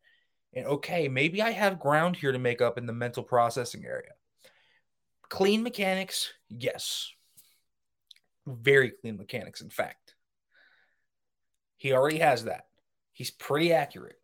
And 0.55 0.67
okay, 0.67 1.09
maybe 1.09 1.41
I 1.41 1.51
have 1.51 1.81
ground 1.81 2.17
here 2.17 2.33
to 2.33 2.39
make 2.39 2.61
up 2.61 2.79
in 2.79 2.87
the 2.87 2.93
mental 2.93 3.23
processing 3.23 3.85
area. 3.85 4.11
Clean 5.29 5.63
mechanics, 5.63 6.33
yes. 6.51 7.11
Very 8.47 8.91
clean 8.91 9.17
mechanics, 9.17 9.61
in 9.61 9.71
fact. 9.71 10.15
He 11.77 11.93
already 11.93 12.19
has 12.19 12.45
that. 12.45 12.67
He's 13.13 13.31
pretty 13.31 13.73
accurate. 13.73 14.19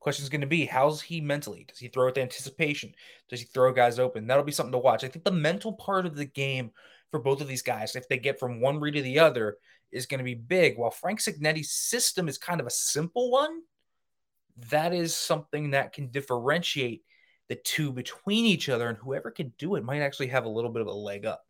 Question 0.00 0.24
is 0.24 0.28
going 0.28 0.40
to 0.40 0.46
be 0.46 0.66
how's 0.66 1.00
he 1.00 1.20
mentally? 1.20 1.64
Does 1.68 1.78
he 1.78 1.88
throw 1.88 2.06
with 2.06 2.18
anticipation? 2.18 2.92
Does 3.28 3.40
he 3.40 3.46
throw 3.46 3.72
guys 3.72 3.98
open? 3.98 4.26
That'll 4.26 4.44
be 4.44 4.52
something 4.52 4.72
to 4.72 4.78
watch. 4.78 5.04
I 5.04 5.08
think 5.08 5.24
the 5.24 5.32
mental 5.32 5.72
part 5.72 6.06
of 6.06 6.16
the 6.16 6.24
game 6.24 6.70
for 7.10 7.20
both 7.20 7.40
of 7.40 7.48
these 7.48 7.62
guys, 7.62 7.96
if 7.96 8.08
they 8.08 8.18
get 8.18 8.38
from 8.38 8.60
one 8.60 8.78
read 8.78 8.94
to 8.94 9.02
the 9.02 9.18
other, 9.18 9.56
is 9.90 10.06
going 10.06 10.18
to 10.18 10.24
be 10.24 10.34
big. 10.34 10.76
While 10.76 10.90
Frank 10.90 11.20
Cignetti's 11.20 11.72
system 11.72 12.28
is 12.28 12.38
kind 12.38 12.60
of 12.60 12.66
a 12.66 12.70
simple 12.70 13.30
one, 13.30 13.62
that 14.70 14.94
is 14.94 15.14
something 15.14 15.70
that 15.70 15.92
can 15.92 16.08
differentiate 16.08 17.02
the 17.48 17.56
two 17.56 17.92
between 17.92 18.44
each 18.44 18.68
other, 18.68 18.88
and 18.88 18.98
whoever 18.98 19.30
can 19.30 19.52
do 19.58 19.76
it 19.76 19.84
might 19.84 20.00
actually 20.00 20.28
have 20.28 20.44
a 20.44 20.50
little 20.50 20.70
bit 20.70 20.82
of 20.82 20.88
a 20.88 20.92
leg 20.92 21.26
up. 21.26 21.44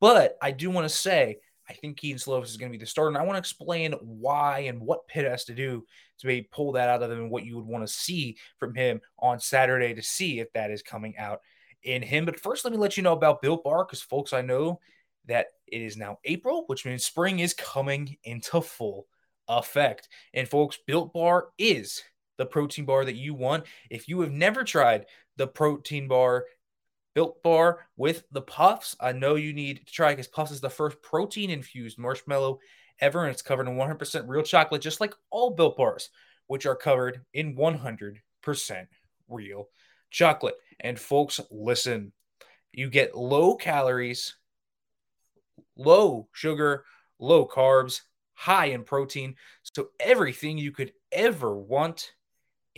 But 0.00 0.36
I 0.42 0.50
do 0.50 0.70
want 0.70 0.84
to 0.84 0.94
say, 0.94 1.38
I 1.68 1.74
think 1.74 1.98
Kedon 1.98 2.18
Slovis 2.18 2.46
is 2.46 2.56
going 2.56 2.72
to 2.72 2.76
be 2.76 2.80
the 2.82 2.86
starter, 2.86 3.08
and 3.08 3.18
I 3.18 3.22
want 3.22 3.34
to 3.34 3.40
explain 3.40 3.92
why 4.00 4.60
and 4.60 4.80
what 4.80 5.06
Pitt 5.06 5.26
has 5.26 5.44
to 5.44 5.54
do 5.54 5.84
to 6.18 6.26
maybe 6.26 6.48
pull 6.50 6.72
that 6.72 6.88
out 6.88 7.02
of 7.02 7.10
him 7.10 7.18
and 7.18 7.30
what 7.30 7.44
you 7.44 7.56
would 7.56 7.66
want 7.66 7.86
to 7.86 7.92
see 7.92 8.36
from 8.58 8.74
him 8.74 9.00
on 9.18 9.38
Saturday 9.38 9.94
to 9.94 10.02
see 10.02 10.40
if 10.40 10.52
that 10.54 10.70
is 10.70 10.82
coming 10.82 11.16
out 11.18 11.40
in 11.82 12.02
him. 12.02 12.24
But 12.24 12.40
first, 12.40 12.64
let 12.64 12.72
me 12.72 12.78
let 12.78 12.96
you 12.96 13.02
know 13.02 13.12
about 13.12 13.42
Built 13.42 13.64
Bar, 13.64 13.84
because 13.84 14.00
folks, 14.00 14.32
I 14.32 14.40
know 14.40 14.80
that 15.26 15.48
it 15.66 15.82
is 15.82 15.96
now 15.96 16.18
April, 16.24 16.64
which 16.68 16.86
means 16.86 17.04
spring 17.04 17.40
is 17.40 17.52
coming 17.52 18.16
into 18.24 18.62
full 18.62 19.06
effect. 19.46 20.08
And 20.32 20.48
folks, 20.48 20.78
Built 20.86 21.12
Bar 21.12 21.48
is 21.58 22.02
the 22.38 22.46
protein 22.46 22.86
bar 22.86 23.04
that 23.04 23.16
you 23.16 23.34
want. 23.34 23.66
If 23.90 24.08
you 24.08 24.20
have 24.22 24.32
never 24.32 24.64
tried 24.64 25.06
the 25.36 25.46
protein 25.46 26.08
bar, 26.08 26.46
Built 27.14 27.42
Bar 27.42 27.80
with 27.96 28.24
the 28.30 28.42
Puffs, 28.42 28.94
I 29.00 29.12
know 29.12 29.34
you 29.34 29.52
need 29.52 29.84
to 29.84 29.92
try 29.92 30.12
because 30.12 30.28
Puffs 30.28 30.52
is 30.52 30.60
the 30.60 30.70
first 30.70 31.02
protein 31.02 31.50
infused 31.50 31.98
marshmallow 31.98 32.60
ever, 33.00 33.24
and 33.24 33.32
it's 33.32 33.42
covered 33.42 33.66
in 33.66 33.74
100% 33.74 34.28
real 34.28 34.42
chocolate, 34.42 34.82
just 34.82 35.00
like 35.00 35.14
all 35.30 35.50
Built 35.50 35.76
Bars, 35.76 36.10
which 36.46 36.64
are 36.64 36.76
covered 36.76 37.22
in 37.34 37.56
100% 37.56 38.86
real 39.28 39.68
chocolate. 40.10 40.54
And 40.78 40.98
folks, 40.98 41.40
listen, 41.50 42.12
you 42.72 42.88
get 42.88 43.16
low 43.16 43.56
calories, 43.56 44.36
low 45.76 46.28
sugar, 46.32 46.84
low 47.18 47.46
carbs, 47.46 48.02
high 48.34 48.66
in 48.66 48.84
protein. 48.84 49.34
So 49.62 49.88
everything 49.98 50.56
you 50.56 50.70
could 50.70 50.92
ever 51.10 51.56
want 51.56 52.12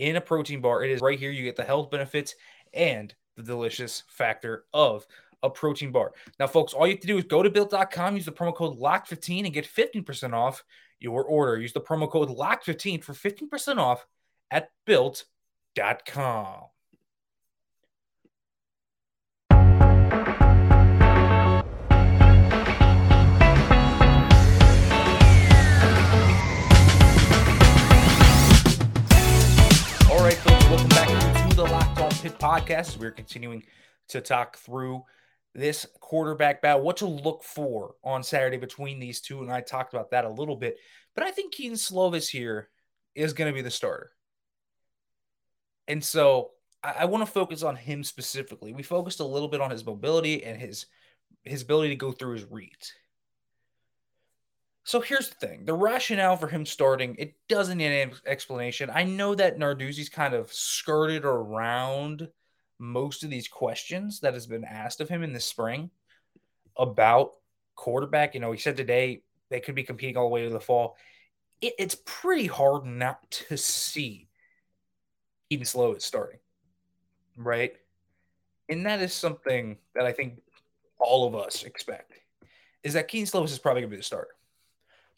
in 0.01 0.15
a 0.15 0.21
protein 0.21 0.61
bar. 0.61 0.83
It 0.83 0.89
is 0.89 0.99
right 0.99 1.19
here. 1.19 1.29
You 1.29 1.43
get 1.43 1.55
the 1.55 1.63
health 1.63 1.91
benefits 1.91 2.33
and 2.73 3.13
the 3.37 3.43
delicious 3.43 4.03
factor 4.07 4.65
of 4.73 5.05
a 5.43 5.49
protein 5.49 5.91
bar. 5.91 6.13
Now, 6.39 6.47
folks, 6.47 6.73
all 6.73 6.87
you 6.87 6.93
have 6.93 7.01
to 7.01 7.07
do 7.07 7.17
is 7.19 7.23
go 7.25 7.43
to 7.43 7.49
built.com, 7.49 8.15
use 8.15 8.25
the 8.25 8.31
promo 8.31 8.53
code 8.53 8.79
LOCK15 8.79 9.45
and 9.45 9.53
get 9.53 9.65
15% 9.65 10.33
off 10.33 10.63
your 10.99 11.23
order. 11.23 11.59
Use 11.59 11.73
the 11.73 11.81
promo 11.81 12.09
code 12.09 12.29
LOCK15 12.29 13.03
for 13.03 13.13
15% 13.13 13.77
off 13.77 14.05
at 14.49 14.71
built.com. 14.85 16.70
Pitt 32.21 32.37
podcast. 32.37 32.97
We're 32.97 33.09
continuing 33.09 33.63
to 34.09 34.21
talk 34.21 34.57
through 34.57 35.01
this 35.55 35.87
quarterback 36.01 36.61
battle, 36.61 36.83
what 36.83 36.97
to 36.97 37.07
look 37.07 37.43
for 37.43 37.95
on 38.03 38.21
Saturday 38.21 38.57
between 38.57 38.99
these 38.99 39.21
two. 39.21 39.41
And 39.41 39.51
I 39.51 39.61
talked 39.61 39.95
about 39.95 40.11
that 40.11 40.25
a 40.25 40.29
little 40.29 40.55
bit, 40.55 40.77
but 41.15 41.23
I 41.23 41.31
think 41.31 41.51
Kedon 41.51 41.73
Slovis 41.73 42.29
here 42.29 42.69
is 43.15 43.33
going 43.33 43.51
to 43.51 43.55
be 43.55 43.63
the 43.63 43.71
starter. 43.71 44.11
And 45.87 46.03
so 46.03 46.51
I, 46.83 46.93
I 46.99 47.05
want 47.05 47.25
to 47.25 47.31
focus 47.31 47.63
on 47.63 47.75
him 47.75 48.03
specifically. 48.03 48.71
We 48.71 48.83
focused 48.83 49.19
a 49.19 49.25
little 49.25 49.47
bit 49.47 49.61
on 49.61 49.71
his 49.71 49.83
mobility 49.83 50.43
and 50.43 50.61
his 50.61 50.85
his 51.43 51.63
ability 51.63 51.89
to 51.89 51.95
go 51.95 52.11
through 52.11 52.33
his 52.33 52.45
reads. 52.51 52.93
So 54.83 54.99
here's 54.99 55.29
the 55.29 55.35
thing: 55.35 55.65
the 55.65 55.73
rationale 55.73 56.37
for 56.37 56.47
him 56.47 56.65
starting 56.65 57.15
it 57.19 57.35
doesn't 57.47 57.77
need 57.77 58.01
an 58.01 58.11
explanation. 58.25 58.89
I 58.93 59.03
know 59.03 59.35
that 59.35 59.57
Narduzzi's 59.57 60.09
kind 60.09 60.33
of 60.33 60.51
skirted 60.51 61.23
around 61.23 62.27
most 62.79 63.23
of 63.23 63.29
these 63.29 63.47
questions 63.47 64.19
that 64.21 64.33
has 64.33 64.47
been 64.47 64.65
asked 64.65 65.01
of 65.01 65.09
him 65.09 65.21
in 65.21 65.33
the 65.33 65.39
spring 65.39 65.91
about 66.77 67.33
quarterback. 67.75 68.33
You 68.33 68.39
know, 68.39 68.51
he 68.51 68.57
said 68.57 68.75
today 68.75 69.21
they 69.49 69.59
could 69.59 69.75
be 69.75 69.83
competing 69.83 70.17
all 70.17 70.29
the 70.29 70.33
way 70.33 70.43
to 70.43 70.49
the 70.49 70.59
fall. 70.59 70.97
It, 71.61 71.73
it's 71.77 71.97
pretty 72.05 72.47
hard 72.47 72.85
not 72.85 73.29
to 73.31 73.57
see 73.57 74.29
Kedon 75.51 75.65
Slovis 75.65 76.01
starting, 76.01 76.39
right? 77.37 77.73
And 78.67 78.85
that 78.87 79.01
is 79.01 79.13
something 79.13 79.77
that 79.93 80.05
I 80.05 80.11
think 80.11 80.41
all 80.97 81.27
of 81.27 81.35
us 81.35 81.63
expect 81.63 82.13
is 82.83 82.93
that 82.93 83.07
Kedon 83.07 83.27
Slovis 83.27 83.51
is 83.51 83.59
probably 83.59 83.81
going 83.81 83.91
to 83.91 83.95
be 83.95 83.99
the 83.99 84.03
starter. 84.03 84.35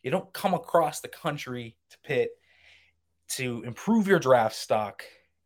You 0.03 0.11
don't 0.11 0.31
come 0.33 0.53
across 0.53 0.99
the 0.99 1.07
country 1.07 1.77
to 1.89 1.97
Pitt 2.03 2.31
to 3.29 3.63
improve 3.63 4.07
your 4.07 4.19
draft 4.19 4.55
stock 4.55 5.03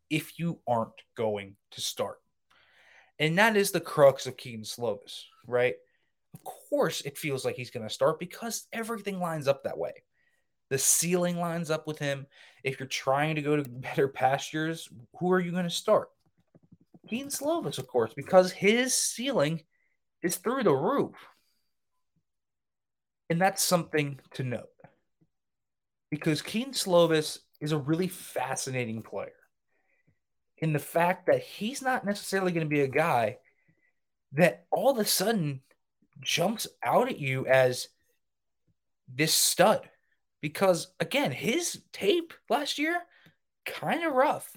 if 0.10 0.40
you 0.40 0.60
aren't 0.68 1.02
going 1.16 1.56
to 1.72 1.82
start. 1.82 2.18
And 3.20 3.38
that 3.38 3.56
is 3.56 3.72
the 3.72 3.80
crux 3.80 4.26
of 4.26 4.38
Kedon 4.38 4.64
Slovis, 4.64 5.24
right? 5.48 5.76
Of 6.34 6.44
course, 6.44 7.02
it 7.02 7.18
feels 7.18 7.46
like 7.46 7.56
he's 7.56 7.72
going 7.72 7.88
to 7.88 7.94
start 7.94 8.20
because 8.20 8.68
everything 8.74 9.20
lines 9.20 9.48
up 9.48 9.64
that 9.64 9.78
way. 9.78 9.94
The 10.70 10.78
ceiling 10.78 11.38
lines 11.38 11.72
up 11.72 11.88
with 11.88 11.98
him. 11.98 12.28
If 12.64 12.80
you're 12.80 12.88
trying 12.88 13.36
to 13.36 13.42
go 13.42 13.56
to 13.56 13.70
better 13.70 14.08
pastures, 14.08 14.90
who 15.20 15.32
are 15.32 15.40
you 15.40 15.52
going 15.52 15.64
to 15.64 15.70
start? 15.70 16.10
Kedon 17.08 17.30
Slovis, 17.30 17.78
of 17.78 17.88
course, 17.88 18.14
because 18.14 18.52
his 18.52 18.94
ceiling 18.94 19.64
is 20.22 20.36
through 20.36 20.64
the 20.64 20.74
roof. 20.74 21.16
And 23.30 23.42
that's 23.42 23.62
something 23.62 24.20
to 24.36 24.44
note 24.44 24.70
because 26.10 26.42
Kedon 26.42 26.74
Slovis 26.74 27.40
is 27.60 27.72
a 27.72 27.78
really 27.78 28.08
fascinating 28.08 29.02
player 29.02 29.32
in 30.58 30.74
the 30.74 30.80
fact 30.80 31.28
that 31.28 31.44
he's 31.44 31.82
not 31.82 32.06
necessarily 32.06 32.52
going 32.52 32.66
to 32.66 32.70
be 32.70 32.82
a 32.82 32.88
guy 32.88 33.38
that 34.34 34.66
all 34.72 34.92
of 34.92 34.98
a 34.98 35.06
sudden 35.06 35.62
jumps 36.22 36.68
out 36.84 37.10
at 37.10 37.20
you 37.20 37.46
as 37.48 37.88
this 39.14 39.34
stud. 39.34 39.90
Because 40.42 40.88
again, 41.00 41.32
his 41.32 41.82
tape 41.92 42.34
last 42.50 42.78
year, 42.78 43.00
kind 43.66 44.04
of 44.04 44.14
rough. 44.14 44.56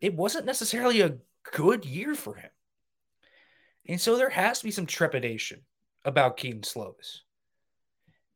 It 0.00 0.14
wasn't 0.14 0.46
necessarily 0.46 1.00
a 1.00 1.18
good 1.52 1.84
year 1.84 2.14
for 2.14 2.34
him. 2.34 2.50
And 3.86 4.00
so 4.00 4.16
there 4.16 4.30
has 4.30 4.58
to 4.58 4.64
be 4.64 4.70
some 4.70 4.86
trepidation 4.86 5.62
about 6.04 6.36
Kedon 6.36 6.62
Slovis. 6.62 7.20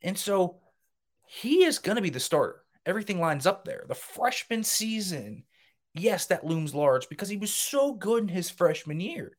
And 0.05 0.17
so 0.17 0.59
he 1.27 1.65
is 1.65 1.79
going 1.81 1.97
to 1.97 2.03
be 2.03 2.11
the 2.11 2.21
starter. 2.21 2.63
Everything 2.87 3.19
lines 3.19 3.47
up 3.47 3.65
there. 3.65 3.85
The 3.89 3.95
freshman 3.95 4.63
season, 4.63 5.45
yes, 5.95 6.27
that 6.27 6.47
looms 6.47 6.75
large 6.75 7.09
because 7.09 7.31
he 7.31 7.39
was 7.39 7.53
so 7.53 7.95
good 7.95 8.23
in 8.23 8.29
his 8.29 8.51
freshman 8.51 9.01
year. 9.01 9.37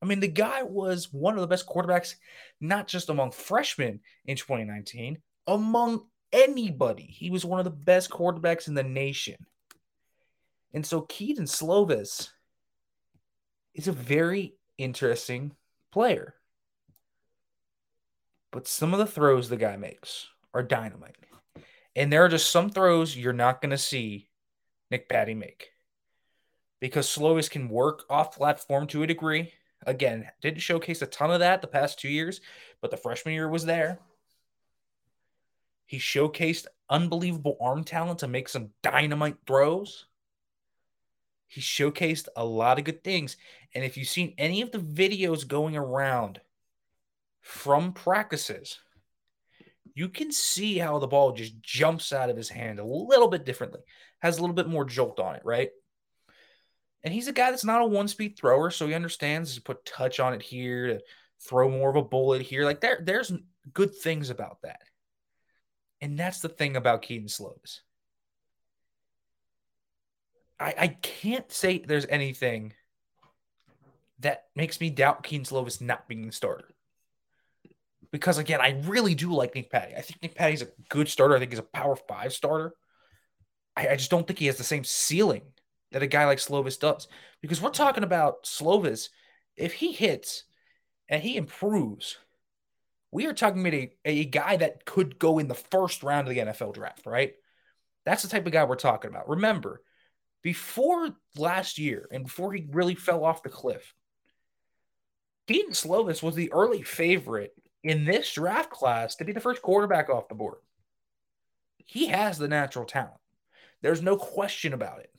I 0.00 0.06
mean, 0.06 0.20
the 0.20 0.28
guy 0.28 0.62
was 0.62 1.12
one 1.12 1.34
of 1.34 1.40
the 1.40 1.48
best 1.48 1.66
quarterbacks, 1.66 2.14
not 2.60 2.86
just 2.86 3.08
among 3.08 3.32
freshmen 3.32 4.00
in 4.24 4.36
2019, 4.36 5.18
among 5.46 6.06
anybody. 6.32 7.06
He 7.06 7.30
was 7.30 7.44
one 7.44 7.58
of 7.58 7.64
the 7.64 7.70
best 7.70 8.10
quarterbacks 8.10 8.68
in 8.68 8.74
the 8.74 8.82
nation. 8.82 9.36
And 10.72 10.86
so 10.86 11.00
Kedon 11.02 11.46
Slovis 11.46 12.28
is 13.74 13.88
a 13.88 13.92
very 13.92 14.54
interesting 14.78 15.52
player. 15.92 16.34
But 18.54 18.68
some 18.68 18.92
of 18.92 19.00
the 19.00 19.06
throws 19.06 19.48
the 19.48 19.56
guy 19.56 19.76
makes 19.76 20.28
are 20.54 20.62
dynamite. 20.62 21.16
And 21.96 22.12
there 22.12 22.24
are 22.24 22.28
just 22.28 22.52
some 22.52 22.70
throws 22.70 23.16
you're 23.16 23.32
not 23.32 23.60
going 23.60 23.72
to 23.72 23.76
see 23.76 24.28
Nick 24.92 25.08
Patti 25.08 25.34
make 25.34 25.72
because 26.78 27.08
Slovis 27.08 27.50
can 27.50 27.68
work 27.68 28.04
off 28.08 28.36
platform 28.36 28.86
to 28.86 29.02
a 29.02 29.08
degree. 29.08 29.52
Again, 29.84 30.30
didn't 30.40 30.60
showcase 30.60 31.02
a 31.02 31.06
ton 31.06 31.32
of 31.32 31.40
that 31.40 31.62
the 31.62 31.66
past 31.66 31.98
two 31.98 32.08
years, 32.08 32.40
but 32.80 32.92
the 32.92 32.96
freshman 32.96 33.34
year 33.34 33.48
was 33.48 33.64
there. 33.64 33.98
He 35.86 35.98
showcased 35.98 36.66
unbelievable 36.88 37.56
arm 37.60 37.82
talent 37.82 38.20
to 38.20 38.28
make 38.28 38.48
some 38.48 38.70
dynamite 38.84 39.38
throws. 39.48 40.06
He 41.48 41.60
showcased 41.60 42.28
a 42.36 42.44
lot 42.44 42.78
of 42.78 42.84
good 42.84 43.02
things. 43.02 43.36
And 43.74 43.84
if 43.84 43.96
you've 43.96 44.06
seen 44.06 44.32
any 44.38 44.62
of 44.62 44.70
the 44.70 44.78
videos 44.78 45.44
going 45.44 45.76
around 45.76 46.40
from 47.44 47.92
practices, 47.92 48.78
you 49.94 50.08
can 50.08 50.32
see 50.32 50.78
how 50.78 50.98
the 50.98 51.06
ball 51.06 51.32
just 51.32 51.60
jumps 51.62 52.12
out 52.12 52.30
of 52.30 52.36
his 52.36 52.48
hand 52.48 52.78
a 52.78 52.84
little 52.84 53.28
bit 53.28 53.44
differently, 53.44 53.80
has 54.20 54.38
a 54.38 54.40
little 54.40 54.56
bit 54.56 54.66
more 54.66 54.84
jolt 54.84 55.20
on 55.20 55.36
it, 55.36 55.42
right? 55.44 55.70
And 57.04 57.12
he's 57.12 57.28
a 57.28 57.32
guy 57.32 57.50
that's 57.50 57.64
not 57.64 57.82
a 57.82 57.86
one 57.86 58.08
speed 58.08 58.38
thrower, 58.38 58.70
so 58.70 58.86
he 58.86 58.94
understands 58.94 59.54
to 59.54 59.62
put 59.62 59.84
touch 59.84 60.20
on 60.20 60.32
it 60.32 60.40
here, 60.40 60.86
to 60.86 61.00
throw 61.46 61.68
more 61.68 61.90
of 61.90 61.96
a 61.96 62.02
bullet 62.02 62.40
here. 62.40 62.64
Like 62.64 62.80
there, 62.80 63.00
there's 63.02 63.30
good 63.74 63.94
things 63.94 64.30
about 64.30 64.62
that. 64.62 64.80
And 66.00 66.18
that's 66.18 66.40
the 66.40 66.48
thing 66.48 66.76
about 66.76 67.02
Kedon 67.02 67.28
Slovis. 67.28 67.80
I, 70.58 70.74
I 70.78 70.88
can't 70.88 71.52
say 71.52 71.78
there's 71.78 72.06
anything 72.06 72.72
that 74.20 74.44
makes 74.56 74.80
me 74.80 74.88
doubt 74.88 75.24
Kedon 75.24 75.44
Slovis 75.44 75.82
not 75.82 76.08
being 76.08 76.26
the 76.26 76.32
starter. 76.32 76.73
Because 78.14 78.38
again, 78.38 78.60
I 78.60 78.80
really 78.84 79.16
do 79.16 79.32
like 79.32 79.56
Nick 79.56 79.72
Patti. 79.72 79.96
I 79.96 80.00
think 80.00 80.22
Nick 80.22 80.36
Patti's 80.36 80.62
a 80.62 80.68
good 80.88 81.08
starter. 81.08 81.34
I 81.34 81.40
think 81.40 81.50
he's 81.50 81.58
a 81.58 81.64
power 81.64 81.96
five 81.96 82.32
starter. 82.32 82.72
I, 83.76 83.88
I 83.88 83.96
just 83.96 84.12
don't 84.12 84.24
think 84.24 84.38
he 84.38 84.46
has 84.46 84.56
the 84.56 84.62
same 84.62 84.84
ceiling 84.84 85.42
that 85.90 86.04
a 86.04 86.06
guy 86.06 86.24
like 86.24 86.38
Slovis 86.38 86.78
does. 86.78 87.08
Because 87.42 87.60
we're 87.60 87.70
talking 87.70 88.04
about 88.04 88.44
Slovis, 88.44 89.08
if 89.56 89.72
he 89.72 89.90
hits 89.90 90.44
and 91.08 91.24
he 91.24 91.36
improves, 91.36 92.16
we 93.10 93.26
are 93.26 93.32
talking 93.32 93.62
about 93.62 93.74
a, 93.74 93.90
a 94.04 94.24
guy 94.26 94.58
that 94.58 94.84
could 94.84 95.18
go 95.18 95.40
in 95.40 95.48
the 95.48 95.56
first 95.56 96.04
round 96.04 96.28
of 96.28 96.34
the 96.34 96.40
NFL 96.40 96.74
draft, 96.74 97.06
right? 97.06 97.32
That's 98.06 98.22
the 98.22 98.28
type 98.28 98.46
of 98.46 98.52
guy 98.52 98.62
we're 98.62 98.76
talking 98.76 99.10
about. 99.10 99.28
Remember, 99.28 99.82
before 100.40 101.08
last 101.36 101.78
year 101.78 102.06
and 102.12 102.22
before 102.22 102.52
he 102.52 102.68
really 102.70 102.94
fell 102.94 103.24
off 103.24 103.42
the 103.42 103.48
cliff, 103.48 103.92
Kedon 105.48 105.72
Slovis 105.72 106.22
was 106.22 106.36
the 106.36 106.52
early 106.52 106.82
favorite 106.82 107.54
in 107.84 108.04
this 108.04 108.32
draft 108.32 108.70
class 108.70 109.16
to 109.16 109.24
be 109.24 109.32
the 109.32 109.40
first 109.40 109.62
quarterback 109.62 110.08
off 110.08 110.28
the 110.28 110.34
board. 110.34 110.56
He 111.76 112.08
has 112.08 112.38
the 112.38 112.48
natural 112.48 112.86
talent. 112.86 113.12
There's 113.82 114.02
no 114.02 114.16
question 114.16 114.72
about 114.72 115.00
it. 115.00 115.12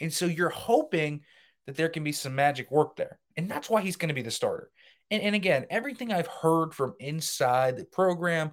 And 0.00 0.12
so 0.12 0.26
you're 0.26 0.50
hoping 0.50 1.22
that 1.66 1.76
there 1.76 1.88
can 1.88 2.04
be 2.04 2.12
some 2.12 2.34
magic 2.34 2.70
work 2.70 2.96
there. 2.96 3.18
And 3.36 3.50
that's 3.50 3.70
why 3.70 3.80
he's 3.80 3.96
going 3.96 4.10
to 4.10 4.14
be 4.14 4.22
the 4.22 4.30
starter. 4.30 4.70
And, 5.10 5.22
and 5.22 5.34
again, 5.34 5.66
everything 5.70 6.12
I've 6.12 6.26
heard 6.26 6.74
from 6.74 6.94
inside 7.00 7.76
the 7.76 7.84
program, 7.86 8.52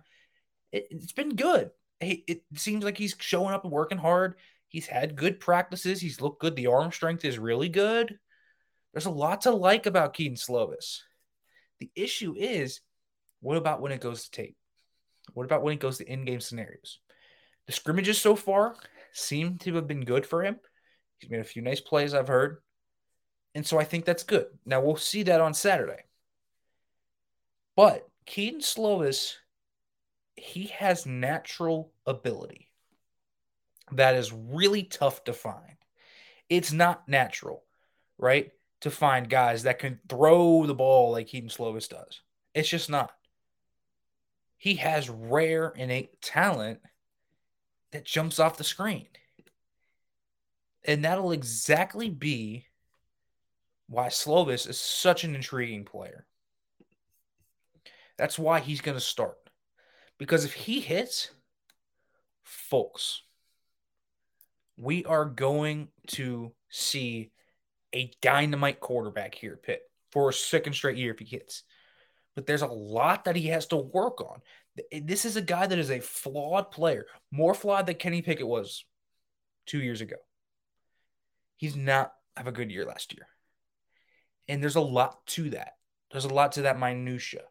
it, 0.71 0.87
has 0.91 1.11
been 1.11 1.35
good. 1.35 1.71
It, 1.99 2.21
it 2.27 2.43
seems 2.55 2.85
like 2.85 2.97
he's 2.97 3.15
showing 3.19 3.53
up 3.53 3.63
and 3.63 3.71
working 3.71 3.97
hard. 3.97 4.35
He's 4.69 4.87
had 4.87 5.17
good 5.17 5.41
practices. 5.41 5.99
He's 5.99 6.21
looked 6.21 6.41
good. 6.41 6.55
The 6.55 6.67
arm 6.67 6.91
strength 6.91 7.25
is 7.25 7.37
really 7.37 7.69
good. 7.69 8.17
There's 8.93 9.05
a 9.05 9.11
lot 9.11 9.41
to 9.41 9.51
like 9.51 9.85
about 9.85 10.13
Kedon 10.13 10.37
Slovis. 10.37 10.99
The 11.79 11.91
issue 11.95 12.35
is, 12.37 12.79
what 13.43 13.57
about 13.57 13.81
when 13.81 13.91
it 13.91 14.01
goes 14.01 14.23
to 14.23 14.31
tape? 14.31 14.55
What 15.33 15.43
about 15.43 15.61
when 15.61 15.73
it 15.73 15.79
goes 15.79 15.99
to 15.99 16.11
in-game 16.11 16.39
scenarios? 16.39 16.99
The 17.67 17.73
scrimmages 17.73 18.19
so 18.19 18.35
far 18.35 18.75
seem 19.11 19.57
to 19.59 19.75
have 19.75 19.87
been 19.87 20.05
good 20.05 20.25
for 20.25 20.43
him. 20.43 20.59
He's 21.19 21.29
made 21.29 21.39
a 21.39 21.45
few 21.45 21.61
nice 21.61 21.79
plays, 21.79 22.13
I've 22.13 22.27
heard. 22.27 22.57
And 23.55 23.65
so 23.65 23.79
I 23.79 23.83
think 23.83 24.05
that's 24.05 24.23
good. 24.23 24.47
Now 24.65 24.81
we'll 24.81 24.95
see 24.95 25.23
that 25.23 25.41
on 25.41 25.53
Saturday. 25.53 26.03
But 27.75 28.07
Kedon 28.25 28.61
Slovis, 28.61 29.35
he 30.35 30.65
has 30.67 31.05
natural 31.05 31.91
ability 32.05 32.69
that 33.91 34.15
is 34.15 34.33
really 34.33 34.83
tough 34.83 35.23
to 35.25 35.33
find. 35.33 35.75
It's 36.49 36.71
not 36.71 37.07
natural, 37.07 37.63
right? 38.17 38.51
To 38.81 38.91
find 38.91 39.29
guys 39.29 39.63
that 39.63 39.79
can 39.79 39.99
throw 40.09 40.65
the 40.65 40.75
ball 40.75 41.11
like 41.11 41.27
Kedon 41.27 41.49
Slovis 41.49 41.87
does. 41.87 42.21
It's 42.53 42.69
just 42.69 42.89
not. 42.89 43.11
He 44.63 44.75
has 44.75 45.09
rare 45.09 45.73
innate 45.75 46.21
talent 46.21 46.79
that 47.91 48.05
jumps 48.05 48.39
off 48.39 48.55
the 48.55 48.63
screen. 48.63 49.07
And 50.85 51.03
that'll 51.03 51.33
exactly 51.33 52.09
be 52.09 52.67
why 53.89 54.07
Slovis 54.07 54.69
is 54.69 54.79
such 54.79 55.25
an 55.25 55.35
intriguing 55.35 55.83
player. 55.83 56.25
That's 58.17 58.39
why 58.39 58.61
he's 58.61 58.79
going 58.79 58.95
to 58.97 59.03
start. 59.03 59.35
Because 60.17 60.45
if 60.45 60.53
he 60.53 60.79
hits, 60.79 61.31
folks, 62.43 63.21
we 64.77 65.03
are 65.03 65.25
going 65.25 65.89
to 66.07 66.53
see 66.69 67.31
a 67.93 68.13
dynamite 68.21 68.79
quarterback 68.79 69.35
here 69.35 69.51
at 69.55 69.63
Pitt 69.63 69.81
for 70.13 70.29
a 70.29 70.33
second 70.33 70.71
straight 70.71 70.95
year 70.95 71.11
if 71.11 71.19
he 71.19 71.25
hits. 71.25 71.63
But 72.35 72.47
there's 72.47 72.61
a 72.61 72.67
lot 72.67 73.25
that 73.25 73.35
he 73.35 73.47
has 73.47 73.67
to 73.67 73.77
work 73.77 74.21
on. 74.21 74.41
Eh, 74.91 75.01
this 75.03 75.25
is 75.25 75.35
a 75.35 75.41
guy 75.41 75.67
that 75.67 75.77
is 75.77 75.91
a 75.91 75.99
flawed 75.99 76.71
player, 76.71 77.05
more 77.31 77.53
flawed 77.53 77.85
than 77.85 77.95
Kenny 77.95 78.21
Pickett 78.21 78.47
was 78.47 78.85
two 79.65 79.81
years 79.81 80.01
ago. 80.01 80.15
He's 81.57 81.75
not 81.75 82.13
have 82.35 82.47
a 82.47 82.51
good 82.51 82.71
year 82.71 82.85
last 82.85 83.13
year. 83.13 83.27
And 84.47 84.61
there's 84.61 84.75
a 84.75 84.81
lot 84.81 85.25
to 85.27 85.51
that. 85.51 85.73
There's 86.11 86.25
a 86.25 86.33
lot 86.33 86.53
to 86.53 86.63
that 86.63 86.79
minutia. 86.79 87.43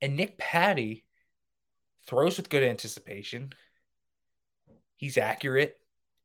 And 0.00 0.16
Nick 0.16 0.38
Patti 0.38 1.04
throws 2.06 2.36
with 2.36 2.50
good 2.50 2.62
anticipation. 2.62 3.52
He's 4.96 5.18
accurate. 5.18 5.78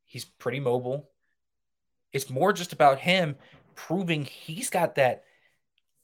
He's 0.06 0.26
pretty 0.26 0.60
mobile. 0.60 1.10
It's 2.12 2.30
more 2.30 2.54
just 2.54 2.74
about 2.74 3.00
him 3.00 3.36
proving 3.76 4.26
he's 4.26 4.70
got 4.70 4.96
that 4.96 5.24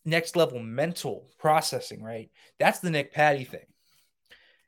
next 0.05 0.35
level 0.35 0.59
mental 0.59 1.27
processing, 1.39 2.03
right? 2.03 2.29
That's 2.59 2.79
the 2.79 2.91
Nick 2.91 3.13
Patti 3.13 3.43
thing. 3.43 3.65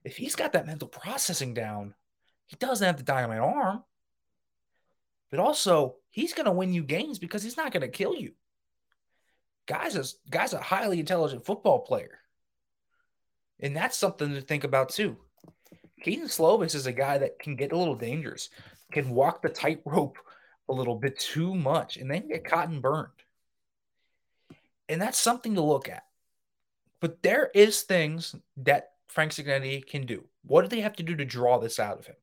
If 0.04 0.18
he's 0.18 0.36
got 0.36 0.54
that 0.54 0.68
mental 0.68 0.88
processing 0.88 1.54
down, 1.54 1.94
he 2.48 2.56
doesn't 2.56 2.86
have 2.86 2.98
the 2.98 3.04
dynamite 3.04 3.40
arm. 3.40 3.84
But 5.30 5.40
also, 5.40 5.96
he's 6.10 6.34
going 6.34 6.46
to 6.46 6.52
win 6.52 6.74
you 6.74 6.84
games 6.84 7.20
because 7.20 7.44
he's 7.44 7.58
not 7.58 7.72
going 7.72 7.82
to 7.82 7.90
kill 7.90 8.16
you. 8.16 8.32
Guy's 9.68 9.96
a, 9.98 10.06
guy's 10.30 10.54
a 10.54 10.62
highly 10.62 11.00
intelligent 11.00 11.46
football 11.46 11.80
player. 11.80 12.20
And 13.60 13.76
that's 13.76 13.98
something 13.98 14.34
to 14.34 14.42
think 14.42 14.64
about 14.64 14.90
too. 14.90 15.18
Kedon 16.02 16.28
Slovis 16.28 16.76
is 16.76 16.86
a 16.86 16.94
guy 16.94 17.18
that 17.18 17.40
can 17.40 17.56
get 17.56 17.72
a 17.72 17.78
little 17.78 17.96
dangerous, 17.96 18.50
can 18.92 19.10
walk 19.10 19.42
the 19.42 19.50
tightrope 19.50 20.18
a 20.70 20.74
little 20.74 20.96
bit 20.96 21.20
too 21.20 21.56
much, 21.56 21.98
and 21.98 22.10
then 22.10 22.28
get 22.28 22.46
caught 22.46 22.70
and 22.70 22.82
burned. 22.82 23.10
And 24.90 25.02
that's 25.02 25.18
something 25.18 25.56
to 25.56 25.62
look 25.62 25.90
at. 25.90 26.04
But 27.00 27.22
there 27.22 27.52
is 27.54 27.82
things 27.82 28.36
that 28.58 28.92
Frank 29.08 29.32
Cignetti 29.32 29.86
can 29.86 30.06
do. 30.06 30.24
What 30.44 30.62
do 30.64 30.68
they 30.68 30.82
have 30.82 30.96
to 30.98 31.04
do 31.04 31.16
to 31.16 31.26
draw 31.26 31.58
this 31.58 31.80
out 31.80 32.00
of 32.00 32.06
him? 32.06 32.16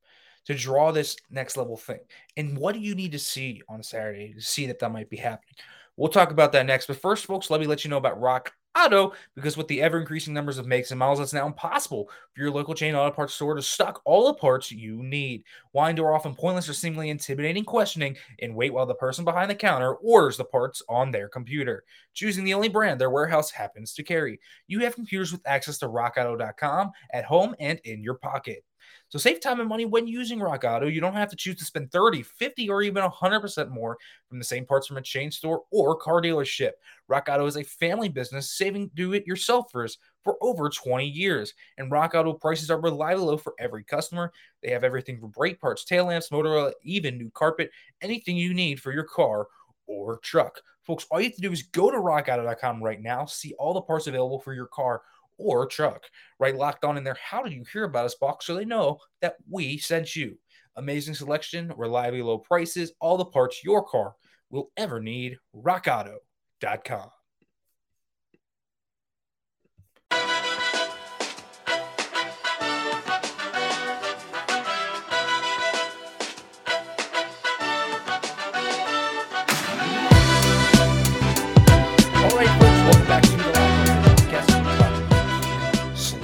To 0.45 0.53
draw 0.53 0.91
this 0.91 1.15
next 1.29 1.57
level 1.57 1.77
thing? 1.77 1.99
And 2.37 2.57
what 2.57 2.73
do 2.73 2.79
you 2.79 2.95
need 2.95 3.13
to 3.13 3.19
see 3.19 3.61
on 3.67 3.83
Saturday 3.83 4.33
to 4.33 4.41
see 4.41 4.67
that 4.67 4.79
that 4.79 4.91
might 4.91 5.09
be 5.09 5.17
happening? 5.17 5.55
We'll 5.97 6.09
talk 6.09 6.31
about 6.31 6.51
that 6.51 6.65
next. 6.65 6.87
But 6.87 6.97
first, 6.97 7.25
folks, 7.25 7.49
let 7.49 7.61
me 7.61 7.67
let 7.67 7.83
you 7.83 7.89
know 7.89 7.97
about 7.97 8.19
Rock 8.19 8.53
Auto 8.77 9.13
because 9.35 9.55
with 9.55 9.67
the 9.67 9.81
ever 9.81 9.99
increasing 9.99 10.33
numbers 10.33 10.57
of 10.57 10.67
makes 10.67 10.91
and 10.91 10.99
models, 10.99 11.19
it's 11.19 11.33
now 11.33 11.47
impossible 11.47 12.09
for 12.33 12.41
your 12.41 12.51
local 12.51 12.73
chain 12.73 12.93
auto 12.93 13.15
parts 13.15 13.33
store 13.33 13.55
to 13.55 13.61
stock 13.61 14.01
all 14.03 14.27
the 14.27 14.33
parts 14.33 14.71
you 14.71 15.01
need. 15.01 15.43
Why 15.71 15.89
endure 15.89 16.13
often 16.13 16.35
pointless 16.35 16.67
or 16.67 16.73
seemingly 16.73 17.09
intimidating 17.09 17.63
questioning 17.63 18.17
and 18.41 18.55
wait 18.55 18.73
while 18.73 18.85
the 18.85 18.95
person 18.95 19.23
behind 19.23 19.49
the 19.49 19.55
counter 19.55 19.93
orders 19.95 20.37
the 20.37 20.43
parts 20.43 20.81
on 20.89 21.11
their 21.11 21.29
computer, 21.29 21.85
choosing 22.13 22.43
the 22.43 22.53
only 22.53 22.69
brand 22.69 22.99
their 22.99 23.09
warehouse 23.09 23.49
happens 23.49 23.93
to 23.93 24.03
carry. 24.03 24.39
You 24.67 24.79
have 24.81 24.95
computers 24.95 25.31
with 25.31 25.47
access 25.47 25.77
to 25.79 25.87
rockauto.com 25.87 26.91
at 27.13 27.25
home 27.25 27.55
and 27.59 27.79
in 27.85 28.03
your 28.03 28.15
pocket. 28.15 28.63
So 29.09 29.19
save 29.19 29.39
time 29.39 29.59
and 29.59 29.69
money 29.69 29.85
when 29.85 30.07
using 30.07 30.39
Rock 30.39 30.63
Auto. 30.63 30.87
You 30.87 30.99
don't 30.99 31.13
have 31.13 31.29
to 31.29 31.35
choose 31.35 31.57
to 31.57 31.65
spend 31.65 31.91
30, 31.91 32.23
50, 32.23 32.69
or 32.69 32.81
even 32.81 33.03
100% 33.03 33.69
more 33.69 33.97
from 34.27 34.39
the 34.39 34.45
same 34.45 34.65
parts 34.65 34.87
from 34.87 34.97
a 34.97 35.01
chain 35.01 35.31
store 35.31 35.61
or 35.71 35.95
car 35.95 36.21
dealership. 36.21 36.71
Rock 37.07 37.27
Auto 37.29 37.45
is 37.45 37.57
a 37.57 37.63
family 37.63 38.09
business 38.09 38.57
saving 38.57 38.91
do-it-yourselfers 38.95 39.97
for 40.23 40.37
over 40.41 40.69
20 40.69 41.07
years. 41.07 41.53
And 41.77 41.91
Rock 41.91 42.15
Auto 42.15 42.33
prices 42.33 42.71
are 42.71 42.81
reliably 42.81 43.25
low 43.25 43.37
for 43.37 43.53
every 43.59 43.83
customer. 43.83 44.31
They 44.63 44.71
have 44.71 44.83
everything 44.83 45.19
from 45.19 45.29
brake 45.29 45.61
parts, 45.61 45.85
tail 45.85 46.05
lamps, 46.05 46.31
motor 46.31 46.55
oil, 46.55 46.73
even 46.83 47.17
new 47.17 47.29
carpet, 47.31 47.71
anything 48.01 48.37
you 48.37 48.53
need 48.53 48.81
for 48.81 48.91
your 48.91 49.03
car 49.03 49.47
or 49.87 50.17
truck. 50.17 50.59
Folks, 50.81 51.05
all 51.09 51.19
you 51.19 51.27
have 51.27 51.35
to 51.35 51.41
do 51.41 51.51
is 51.51 51.63
go 51.63 51.89
to 51.89 51.97
rockauto.com 51.97 52.83
right 52.83 53.01
now, 53.01 53.25
see 53.25 53.53
all 53.57 53.73
the 53.73 53.81
parts 53.81 54.07
available 54.07 54.39
for 54.39 54.53
your 54.53 54.67
car 54.67 55.01
or 55.37 55.65
truck. 55.65 56.03
Right 56.39 56.55
locked 56.55 56.83
on 56.85 56.97
in 56.97 57.03
there. 57.03 57.17
How 57.21 57.43
did 57.43 57.53
you 57.53 57.63
hear 57.71 57.83
about 57.85 58.05
us 58.05 58.15
box 58.15 58.45
so 58.45 58.55
they 58.55 58.65
know 58.65 58.99
that 59.21 59.35
we 59.49 59.77
sent 59.77 60.15
you? 60.15 60.37
Amazing 60.75 61.15
selection, 61.15 61.71
reliably 61.77 62.21
low 62.21 62.37
prices, 62.37 62.93
all 62.99 63.17
the 63.17 63.25
parts 63.25 63.63
your 63.63 63.83
car 63.83 64.15
will 64.49 64.71
ever 64.77 64.99
need. 64.99 65.37
RockAuto.com. 65.55 67.09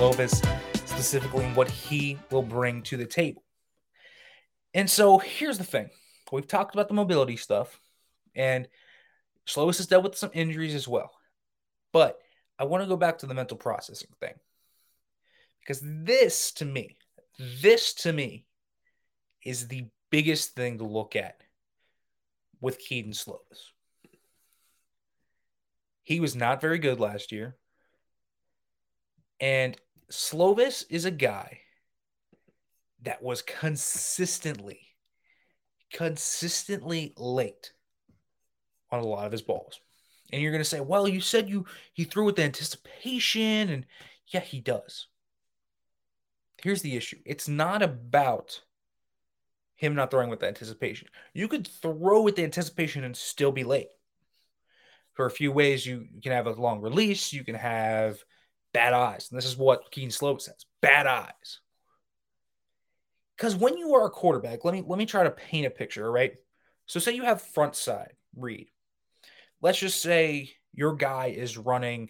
Slovis 0.01 0.43
specifically 0.73 1.45
what 1.53 1.69
he 1.69 2.17
will 2.31 2.41
bring 2.41 2.81
to 2.81 2.97
the 2.97 3.05
table. 3.05 3.43
And 4.73 4.89
so 4.89 5.19
here's 5.19 5.59
the 5.59 5.63
thing 5.63 5.91
we've 6.31 6.47
talked 6.47 6.73
about 6.73 6.87
the 6.87 6.95
mobility 6.95 7.37
stuff, 7.37 7.79
and 8.33 8.67
Slovis 9.47 9.77
has 9.77 9.85
dealt 9.85 10.03
with 10.03 10.17
some 10.17 10.31
injuries 10.33 10.73
as 10.73 10.87
well. 10.87 11.11
But 11.93 12.17
I 12.57 12.63
want 12.63 12.81
to 12.81 12.89
go 12.89 12.97
back 12.97 13.19
to 13.19 13.27
the 13.27 13.35
mental 13.35 13.57
processing 13.57 14.09
thing. 14.19 14.33
Because 15.59 15.83
this 15.83 16.51
to 16.53 16.65
me, 16.65 16.97
this 17.61 17.93
to 17.93 18.11
me 18.11 18.45
is 19.45 19.67
the 19.67 19.85
biggest 20.09 20.55
thing 20.55 20.79
to 20.79 20.83
look 20.83 21.15
at 21.15 21.43
with 22.59 22.79
Kedon 22.79 23.11
Slovis. 23.11 23.69
He 26.01 26.19
was 26.19 26.35
not 26.35 26.59
very 26.59 26.79
good 26.79 26.99
last 26.99 27.31
year. 27.31 27.55
And 29.39 29.75
Slovis 30.11 30.85
is 30.89 31.05
a 31.05 31.11
guy 31.11 31.59
that 33.03 33.23
was 33.23 33.41
consistently, 33.41 34.79
consistently 35.91 37.13
late 37.17 37.71
on 38.91 38.99
a 38.99 39.05
lot 39.05 39.25
of 39.25 39.31
his 39.31 39.41
balls. 39.41 39.79
And 40.31 40.41
you're 40.41 40.51
going 40.51 40.63
to 40.63 40.69
say, 40.69 40.79
well, 40.79 41.07
you 41.07 41.21
said 41.21 41.49
you 41.49 41.65
he 41.93 42.03
threw 42.03 42.25
with 42.25 42.35
the 42.35 42.43
anticipation, 42.43 43.69
and 43.69 43.85
yeah, 44.27 44.41
he 44.41 44.59
does. 44.59 45.07
Here's 46.61 46.81
the 46.81 46.95
issue: 46.95 47.17
it's 47.25 47.47
not 47.47 47.81
about 47.81 48.61
him 49.75 49.95
not 49.95 50.11
throwing 50.11 50.29
with 50.29 50.39
the 50.39 50.47
anticipation. 50.47 51.07
You 51.33 51.47
could 51.47 51.67
throw 51.67 52.21
with 52.21 52.35
the 52.35 52.43
anticipation 52.43 53.03
and 53.03 53.17
still 53.17 53.51
be 53.51 53.63
late. 53.63 53.89
For 55.13 55.25
a 55.25 55.31
few 55.31 55.51
ways, 55.51 55.85
you, 55.85 56.05
you 56.13 56.21
can 56.21 56.31
have 56.31 56.47
a 56.47 56.51
long 56.51 56.81
release, 56.81 57.33
you 57.33 57.43
can 57.43 57.55
have 57.55 58.23
bad 58.73 58.93
eyes. 58.93 59.27
And 59.29 59.37
this 59.37 59.45
is 59.45 59.57
what 59.57 59.91
Kedon 59.91 60.09
Slovis 60.09 60.43
says 60.43 60.65
bad 60.81 61.07
eyes. 61.07 61.59
Because 63.37 63.55
when 63.55 63.77
you 63.77 63.95
are 63.95 64.05
a 64.05 64.11
quarterback, 64.11 64.63
let 64.63 64.73
me 64.73 64.83
let 64.85 64.99
me 64.99 65.05
try 65.05 65.23
to 65.23 65.31
paint 65.31 65.65
a 65.65 65.71
picture, 65.71 66.11
right? 66.11 66.33
So 66.85 66.99
say 66.99 67.13
you 67.13 67.23
have 67.23 67.41
front 67.41 67.75
side 67.75 68.13
read. 68.35 68.69
Let's 69.61 69.79
just 69.79 70.01
say 70.01 70.51
your 70.73 70.95
guy 70.95 71.27
is 71.27 71.57
running 71.57 72.09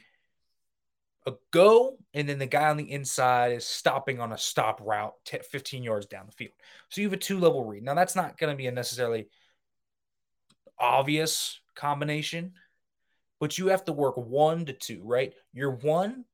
a 1.27 1.33
go, 1.51 1.97
and 2.13 2.27
then 2.27 2.39
the 2.39 2.47
guy 2.47 2.69
on 2.69 2.77
the 2.77 2.91
inside 2.91 3.53
is 3.53 3.65
stopping 3.65 4.19
on 4.19 4.31
a 4.31 4.37
stop 4.37 4.81
route 4.81 5.13
15 5.25 5.83
yards 5.83 6.07
down 6.07 6.25
the 6.25 6.31
field. 6.31 6.53
So 6.89 7.01
you 7.01 7.07
have 7.07 7.13
a 7.13 7.17
two 7.17 7.39
level 7.39 7.63
read. 7.63 7.83
Now, 7.83 7.93
that's 7.93 8.15
not 8.15 8.37
going 8.37 8.51
to 8.51 8.57
be 8.57 8.67
a 8.67 8.71
necessarily 8.71 9.27
obvious 10.79 11.59
combination, 11.75 12.53
but 13.39 13.57
you 13.57 13.67
have 13.67 13.85
to 13.85 13.93
work 13.93 14.17
one 14.17 14.65
to 14.65 14.73
two, 14.73 15.01
right? 15.03 15.33
Your 15.53 15.71
one 15.71 16.25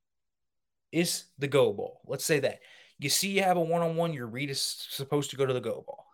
is 0.92 1.26
the 1.38 1.48
go 1.48 1.74
ball. 1.74 2.02
Let's 2.06 2.26
say 2.26 2.40
that. 2.42 2.60
You 3.00 3.10
see, 3.10 3.30
you 3.30 3.44
have 3.44 3.58
a 3.58 3.62
one 3.62 3.82
on 3.82 3.96
one, 3.96 4.14
your 4.14 4.28
read 4.28 4.50
is 4.50 4.62
supposed 4.90 5.30
to 5.32 5.36
go 5.36 5.46
to 5.46 5.54
the 5.54 5.62
go 5.62 5.84
ball. 5.86 6.06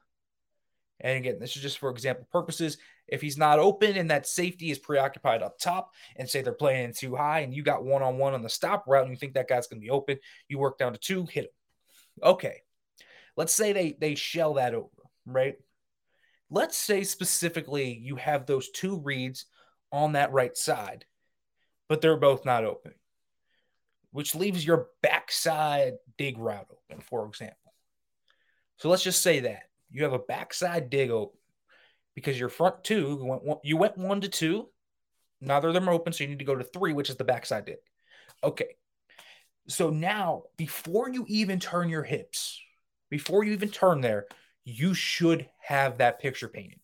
And 1.00 1.18
again, 1.18 1.40
this 1.40 1.56
is 1.56 1.62
just 1.62 1.80
for 1.80 1.90
example 1.90 2.28
purposes. 2.32 2.78
If 3.08 3.22
he's 3.22 3.38
not 3.38 3.60
open 3.60 3.98
and 3.98 4.10
that 4.10 4.26
safety 4.26 4.72
is 4.72 4.80
preoccupied 4.80 5.44
up 5.44 5.60
top, 5.60 5.92
and 6.16 6.30
say 6.30 6.42
they're 6.42 6.54
playing 6.54 6.94
too 6.94 7.16
high, 7.16 7.42
and 7.42 7.54
you 7.54 7.62
got 7.62 7.84
one 7.84 8.02
on 8.02 8.18
one 8.18 8.34
on 8.34 8.42
the 8.42 8.50
stop 8.50 8.86
route, 8.88 9.04
and 9.04 9.12
you 9.12 9.18
think 9.18 9.34
that 9.34 9.50
guy's 9.50 9.68
going 9.68 9.82
to 9.82 9.86
be 9.86 9.92
open, 9.92 10.18
you 10.48 10.58
work 10.58 10.78
down 10.78 10.94
to 10.94 11.00
two, 11.00 11.26
hit 11.26 11.46
him. 11.46 11.52
Okay, 12.24 12.62
let's 13.36 13.54
say 13.54 13.74
they 13.74 13.98
they 14.00 14.16
shell 14.16 14.54
that 14.56 14.74
over, 14.74 14.90
right? 15.26 15.56
Let's 16.50 16.78
say 16.78 17.04
specifically 17.04 17.94
you 17.94 18.16
have 18.16 18.46
those 18.46 18.70
two 18.70 19.00
reads 19.00 19.46
on 19.92 20.14
that 20.14 20.32
right 20.32 20.56
side, 20.56 21.06
but 21.90 22.00
they're 22.00 22.18
both 22.18 22.46
not 22.46 22.64
open, 22.64 22.94
which 24.14 24.36
leaves 24.36 24.66
your 24.66 24.88
backside 25.02 25.96
dig 26.18 26.38
route 26.38 26.68
open, 26.72 27.02
for 27.02 27.28
example. 27.28 27.58
So 28.78 28.88
let's 28.90 29.04
just 29.04 29.22
say 29.22 29.42
that 29.42 29.64
you 29.92 30.04
have 30.04 30.14
a 30.14 30.20
backside 30.20 30.90
dig 30.90 31.10
open 31.10 31.40
because 32.16 32.40
your 32.40 32.50
front 32.50 32.84
two 32.84 33.18
went 33.22 33.60
you 33.64 33.76
went 33.76 33.98
one 33.98 34.22
to 34.22 34.30
two. 34.30 34.70
Neither 35.42 35.68
of 35.70 35.74
them 35.74 35.90
are 35.90 35.94
open, 35.94 36.14
so 36.14 36.24
you 36.24 36.30
need 36.30 36.40
to 36.40 36.46
go 36.46 36.56
to 36.56 36.64
three, 36.64 36.94
which 36.94 37.10
is 37.10 37.18
the 37.18 37.26
backside 37.26 37.66
dig. 37.66 37.78
Okay. 38.44 38.76
So 39.68 39.90
now, 39.90 40.44
before 40.58 41.10
you 41.10 41.26
even 41.28 41.60
turn 41.60 41.90
your 41.90 42.04
hips, 42.04 42.62
before 43.10 43.44
you 43.44 43.54
even 43.54 43.70
turn 43.70 44.02
there, 44.02 44.28
you 44.64 44.94
should 44.94 45.50
have 45.60 45.98
that 45.98 46.20
picture 46.20 46.48
painted. 46.48 46.80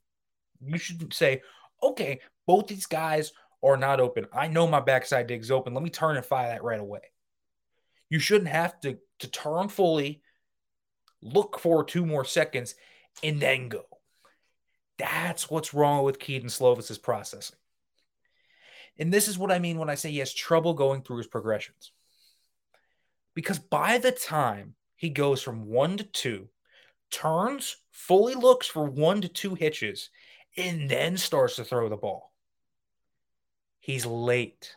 You 0.61 0.77
should 0.77 1.13
say, 1.13 1.41
okay, 1.81 2.21
both 2.47 2.67
these 2.67 2.85
guys 2.85 3.31
are 3.63 3.77
not 3.77 3.99
open. 3.99 4.25
I 4.33 4.47
know 4.47 4.67
my 4.67 4.79
backside 4.79 5.27
dig's 5.27 5.51
open. 5.51 5.73
Let 5.73 5.83
me 5.83 5.89
turn 5.89 6.17
and 6.17 6.25
fire 6.25 6.49
that 6.49 6.63
right 6.63 6.79
away. 6.79 7.01
You 8.09 8.19
shouldn't 8.19 8.49
have 8.49 8.79
to, 8.81 8.97
to 9.19 9.27
turn 9.27 9.69
fully, 9.69 10.21
look 11.21 11.59
for 11.59 11.83
two 11.83 12.05
more 12.05 12.25
seconds, 12.25 12.75
and 13.23 13.39
then 13.39 13.69
go. 13.69 13.85
That's 14.97 15.49
what's 15.49 15.73
wrong 15.73 16.03
with 16.03 16.19
Kedon 16.19 16.49
Slovis's 16.49 16.97
processing. 16.97 17.57
And 18.97 19.13
this 19.13 19.27
is 19.27 19.37
what 19.37 19.51
I 19.51 19.59
mean 19.59 19.77
when 19.77 19.89
I 19.89 19.95
say 19.95 20.11
he 20.11 20.19
has 20.19 20.33
trouble 20.33 20.73
going 20.73 21.01
through 21.01 21.17
his 21.17 21.27
progressions. 21.27 21.91
Because 23.33 23.59
by 23.59 23.97
the 23.97 24.11
time 24.11 24.75
he 24.97 25.09
goes 25.09 25.41
from 25.41 25.67
one 25.67 25.97
to 25.97 26.03
two, 26.03 26.49
turns, 27.09 27.77
fully 27.91 28.35
looks 28.35 28.67
for 28.67 28.85
one 28.85 29.21
to 29.21 29.29
two 29.29 29.55
hitches, 29.55 30.09
and 30.57 30.89
then 30.89 31.15
starts 31.15 31.55
to 31.55 31.63
throw 31.63 31.87
the 31.87 31.95
ball, 31.95 32.33
he's 33.79 34.05
late. 34.05 34.75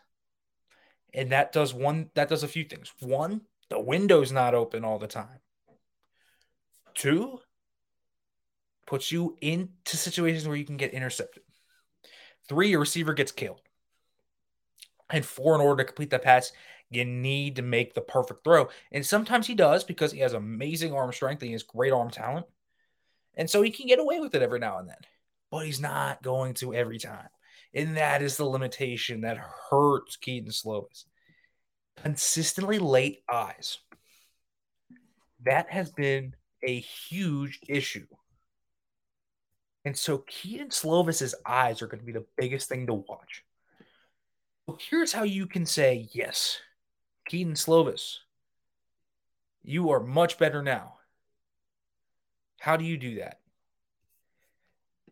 And 1.13 1.31
that 1.31 1.51
does 1.51 1.73
one 1.73 2.09
that 2.15 2.29
does 2.29 2.43
a 2.43 2.47
few 2.47 2.63
things. 2.63 2.93
One, 2.99 3.41
the 3.69 3.79
window's 3.79 4.31
not 4.31 4.55
open 4.55 4.83
all 4.83 4.99
the 4.99 5.07
time. 5.07 5.39
Two, 6.95 7.39
puts 8.85 9.11
you 9.11 9.37
into 9.41 9.97
situations 9.97 10.47
where 10.47 10.57
you 10.57 10.65
can 10.65 10.77
get 10.77 10.93
intercepted. 10.93 11.43
Three, 12.47 12.69
your 12.69 12.79
receiver 12.79 13.13
gets 13.13 13.31
killed. 13.31 13.61
And 15.09 15.25
four, 15.25 15.55
in 15.55 15.61
order 15.61 15.83
to 15.83 15.87
complete 15.87 16.09
that 16.09 16.23
pass, 16.23 16.51
you 16.89 17.05
need 17.05 17.55
to 17.55 17.61
make 17.61 17.93
the 17.93 18.01
perfect 18.01 18.43
throw. 18.43 18.69
And 18.91 19.05
sometimes 19.05 19.47
he 19.47 19.55
does 19.55 19.83
because 19.83 20.11
he 20.11 20.19
has 20.19 20.33
amazing 20.33 20.93
arm 20.93 21.11
strength 21.11 21.41
and 21.41 21.47
he 21.47 21.53
has 21.53 21.63
great 21.63 21.93
arm 21.93 22.09
talent. 22.09 22.45
And 23.35 23.49
so 23.49 23.61
he 23.61 23.71
can 23.71 23.87
get 23.87 23.99
away 23.99 24.19
with 24.19 24.35
it 24.35 24.41
every 24.41 24.59
now 24.59 24.77
and 24.77 24.87
then. 24.87 24.97
But 25.49 25.65
he's 25.65 25.79
not 25.79 26.21
going 26.21 26.53
to 26.55 26.73
every 26.73 26.99
time. 26.99 27.29
And 27.73 27.97
that 27.97 28.21
is 28.21 28.37
the 28.37 28.45
limitation 28.45 29.21
that 29.21 29.37
hurts 29.69 30.17
Kedon 30.17 30.51
Slovis. 30.51 31.05
Consistently 31.97 32.79
late 32.79 33.23
eyes. 33.31 33.79
That 35.43 35.71
has 35.71 35.91
been 35.91 36.35
a 36.65 36.79
huge 36.79 37.59
issue 37.67 38.05
and 39.85 39.97
so 39.97 40.19
Kedon 40.19 40.69
Slovis's 40.69 41.35
eyes 41.45 41.81
are 41.81 41.87
going 41.87 41.99
to 41.99 42.05
be 42.05 42.13
the 42.13 42.25
biggest 42.37 42.69
thing 42.69 42.87
to 42.87 42.93
watch. 42.93 43.43
So 44.65 44.77
here's 44.89 45.11
how 45.11 45.23
you 45.23 45.45
can 45.45 45.65
say, 45.65 46.07
yes, 46.13 46.59
Kedon 47.27 47.55
Slovis, 47.55 48.17
you 49.61 49.89
are 49.91 49.99
much 49.99 50.37
better 50.37 50.63
now. 50.63 50.95
How 52.59 52.77
do 52.77 52.85
you 52.85 52.97
do 52.97 53.15
that? 53.15 53.39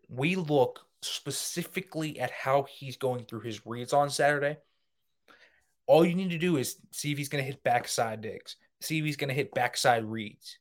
We 0.07 0.37
look 0.37 0.79
specifically 1.01 2.19
at 2.19 2.31
how 2.31 2.63
he's 2.63 2.97
going 2.97 3.25
through 3.25 3.41
his 3.41 3.65
reads 3.65 3.93
on 3.93 4.09
Saturday. 4.09 4.57
All 5.87 6.05
you 6.05 6.15
need 6.15 6.29
to 6.31 6.37
do 6.37 6.57
is 6.57 6.77
see 6.91 7.11
if 7.11 7.17
he's 7.17 7.29
going 7.29 7.43
to 7.43 7.49
hit 7.49 7.63
backside 7.63 8.21
digs, 8.21 8.55
see 8.79 8.99
if 8.99 9.05
he's 9.05 9.17
going 9.17 9.29
to 9.29 9.33
hit 9.33 9.53
backside 9.53 10.05
reads, 10.05 10.57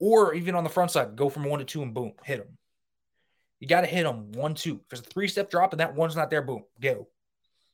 or 0.00 0.34
even 0.34 0.54
on 0.54 0.64
the 0.64 0.70
front 0.70 0.90
side, 0.90 1.16
go 1.16 1.28
from 1.28 1.44
one 1.44 1.58
to 1.58 1.64
two 1.64 1.82
and 1.82 1.94
boom, 1.94 2.12
hit 2.24 2.38
him. 2.38 2.58
You 3.60 3.68
got 3.68 3.82
to 3.82 3.86
hit 3.86 4.04
them 4.04 4.32
one, 4.32 4.54
two. 4.54 4.76
If 4.76 4.88
there's 4.88 5.00
a 5.00 5.04
three 5.04 5.28
step 5.28 5.50
drop 5.50 5.72
and 5.72 5.80
that 5.80 5.94
one's 5.94 6.16
not 6.16 6.30
there, 6.30 6.42
boom, 6.42 6.64
go. 6.80 7.08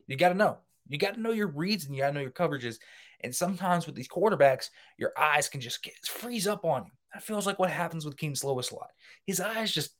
You 0.07 0.17
got 0.17 0.31
to 0.31 0.35
know. 0.35 0.59
You 0.89 0.99
got 0.99 1.15
to 1.15 1.21
know 1.21 1.33
your 1.33 1.49
reads 1.49 1.87
and 1.87 1.95
you 1.95 2.03
got 2.03 2.09
to 2.09 2.15
know 2.15 2.21
your 2.21 2.31
coverages. 2.31 2.77
And 3.21 3.35
sometimes 3.35 3.87
with 3.87 3.95
these 3.95 4.09
quarterbacks, 4.09 4.71
your 4.97 5.13
eyes 5.19 5.49
can 5.49 5.61
just 5.61 5.83
get, 5.83 5.95
freeze 6.07 6.47
up 6.47 6.65
on 6.65 6.85
you. 6.85 6.91
That 7.13 7.23
feels 7.23 7.47
like 7.47 7.59
what 7.59 7.71
happens 7.71 8.05
with 8.05 8.17
King 8.17 8.35
Slovis 8.35 8.73
a 8.73 8.75
lot. 8.75 8.91
His 9.27 9.41
eyes 9.41 9.73
just 9.73 9.91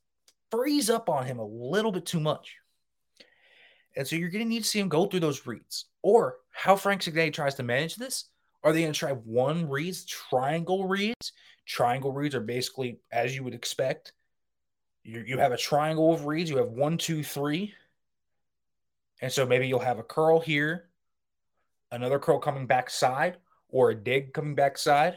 freeze 0.51 0.89
up 0.89 1.09
on 1.09 1.25
him 1.25 1.39
a 1.39 1.45
little 1.45 1.91
bit 1.91 2.05
too 2.05 2.19
much. 2.19 2.57
And 3.95 4.07
so 4.07 4.15
you're 4.15 4.29
going 4.29 4.43
to 4.43 4.49
need 4.49 4.63
to 4.63 4.69
see 4.69 4.79
him 4.79 4.89
go 4.89 5.05
through 5.05 5.19
those 5.19 5.45
reads. 5.45 5.85
Or 6.01 6.37
how 6.51 6.75
Frank 6.75 7.01
Cignetti 7.01 7.33
tries 7.33 7.55
to 7.55 7.63
manage 7.63 7.95
this. 7.95 8.25
Are 8.63 8.73
they 8.73 8.81
going 8.81 8.93
to 8.93 8.99
try 8.99 9.11
one 9.11 9.69
reads, 9.69 10.05
triangle 10.05 10.87
reads? 10.87 11.33
Triangle 11.65 12.11
reads 12.11 12.35
are 12.35 12.41
basically, 12.41 12.99
as 13.11 13.35
you 13.35 13.43
would 13.43 13.53
expect, 13.53 14.13
you, 15.03 15.23
you 15.25 15.37
have 15.37 15.51
a 15.51 15.57
triangle 15.57 16.13
of 16.13 16.25
reads. 16.25 16.49
You 16.49 16.57
have 16.57 16.69
one, 16.69 16.97
two, 16.97 17.23
three. 17.23 17.73
And 19.21 19.31
so 19.31 19.45
maybe 19.45 19.67
you'll 19.67 19.79
have 19.79 19.99
a 19.99 20.03
curl 20.03 20.39
here, 20.39 20.89
another 21.91 22.19
curl 22.19 22.39
coming 22.39 22.67
back 22.67 22.89
side, 22.89 23.37
or 23.69 23.89
a 23.89 23.95
dig 23.95 24.33
coming 24.33 24.55
back 24.55 24.77
side. 24.77 25.15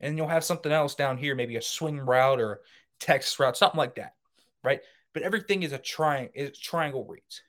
And 0.00 0.16
you'll 0.16 0.28
have 0.28 0.44
something 0.44 0.72
else 0.72 0.94
down 0.94 1.16
here, 1.16 1.34
maybe 1.34 1.56
a 1.56 1.62
swing 1.62 1.98
route 1.98 2.40
or 2.40 2.62
Texas 2.98 3.38
route, 3.38 3.56
something 3.56 3.78
like 3.78 3.94
that. 3.96 4.14
Right. 4.64 4.80
But 5.12 5.22
everything 5.22 5.62
is 5.62 5.72
a 5.72 5.78
triangle 5.78 6.32
is 6.34 6.58
triangle 6.58 7.06
reads. 7.08 7.42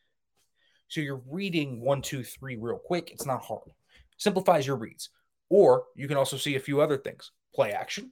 So 0.87 1.01
you're 1.01 1.23
reading 1.29 1.81
one, 1.81 2.01
two, 2.01 2.23
three 2.23 2.57
real 2.57 2.77
quick. 2.77 3.09
It's 3.11 3.25
not 3.25 3.43
hard. 3.43 3.71
Simplifies 4.17 4.67
your 4.67 4.75
reads. 4.75 5.09
Or 5.49 5.85
you 5.95 6.07
can 6.07 6.17
also 6.17 6.37
see 6.37 6.55
a 6.55 6.59
few 6.59 6.81
other 6.81 6.97
things. 6.97 7.31
Play 7.53 7.71
action. 7.71 8.11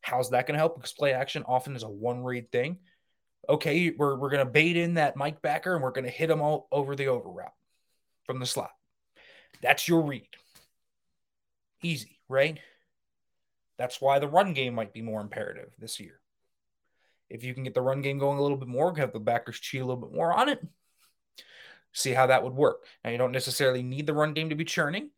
How's 0.00 0.30
that 0.30 0.46
going 0.46 0.54
to 0.54 0.58
help? 0.58 0.76
Because 0.76 0.92
play 0.92 1.12
action 1.12 1.44
often 1.46 1.76
is 1.76 1.82
a 1.82 1.88
one 1.88 2.22
read 2.22 2.50
thing. 2.50 2.78
Okay, 3.48 3.90
we're, 3.90 4.16
we're 4.16 4.30
going 4.30 4.44
to 4.44 4.50
bait 4.50 4.76
in 4.76 4.94
that 4.94 5.16
Mike 5.16 5.42
backer 5.42 5.74
and 5.74 5.82
we're 5.82 5.90
going 5.90 6.04
to 6.04 6.10
hit 6.10 6.30
him 6.30 6.40
all 6.40 6.68
over 6.72 6.96
the 6.96 7.08
over 7.08 7.28
route 7.28 7.52
from 8.24 8.38
the 8.38 8.46
slot. 8.46 8.70
That's 9.62 9.88
your 9.88 10.02
read. 10.02 10.28
Easy, 11.82 12.18
right? 12.28 12.58
That's 13.78 14.00
why 14.00 14.18
the 14.18 14.28
run 14.28 14.54
game 14.54 14.74
might 14.74 14.92
be 14.92 15.02
more 15.02 15.20
imperative 15.20 15.72
this 15.78 16.00
year. 16.00 16.20
If 17.30 17.42
you 17.44 17.54
can 17.54 17.64
get 17.64 17.74
the 17.74 17.82
run 17.82 18.02
game 18.02 18.18
going 18.18 18.38
a 18.38 18.42
little 18.42 18.56
bit 18.56 18.68
more, 18.68 18.94
have 18.96 19.12
the 19.12 19.20
backers 19.20 19.58
cheat 19.58 19.80
a 19.80 19.84
little 19.84 20.00
bit 20.00 20.14
more 20.14 20.32
on 20.32 20.48
it, 20.48 20.60
see 21.92 22.12
how 22.12 22.26
that 22.26 22.42
would 22.42 22.54
work. 22.54 22.84
Now, 23.02 23.10
you 23.10 23.18
don't 23.18 23.32
necessarily 23.32 23.82
need 23.82 24.06
the 24.06 24.14
run 24.14 24.34
game 24.34 24.50
to 24.50 24.54
be 24.54 24.64
churning 24.64 25.10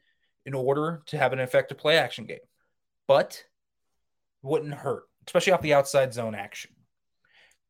in 0.45 0.55
order 0.55 1.03
to 1.07 1.19
have 1.19 1.33
an 1.33 1.41
effective 1.41 1.79
play 1.79 1.99
action 1.99 2.27
game, 2.27 2.39
but 3.09 3.45
wouldn't 4.43 4.75
hurt, 4.75 5.05
especially 5.27 5.53
off 5.53 5.63
the 5.63 5.75
outside 5.75 6.15
zone 6.15 6.35
action. 6.35 6.71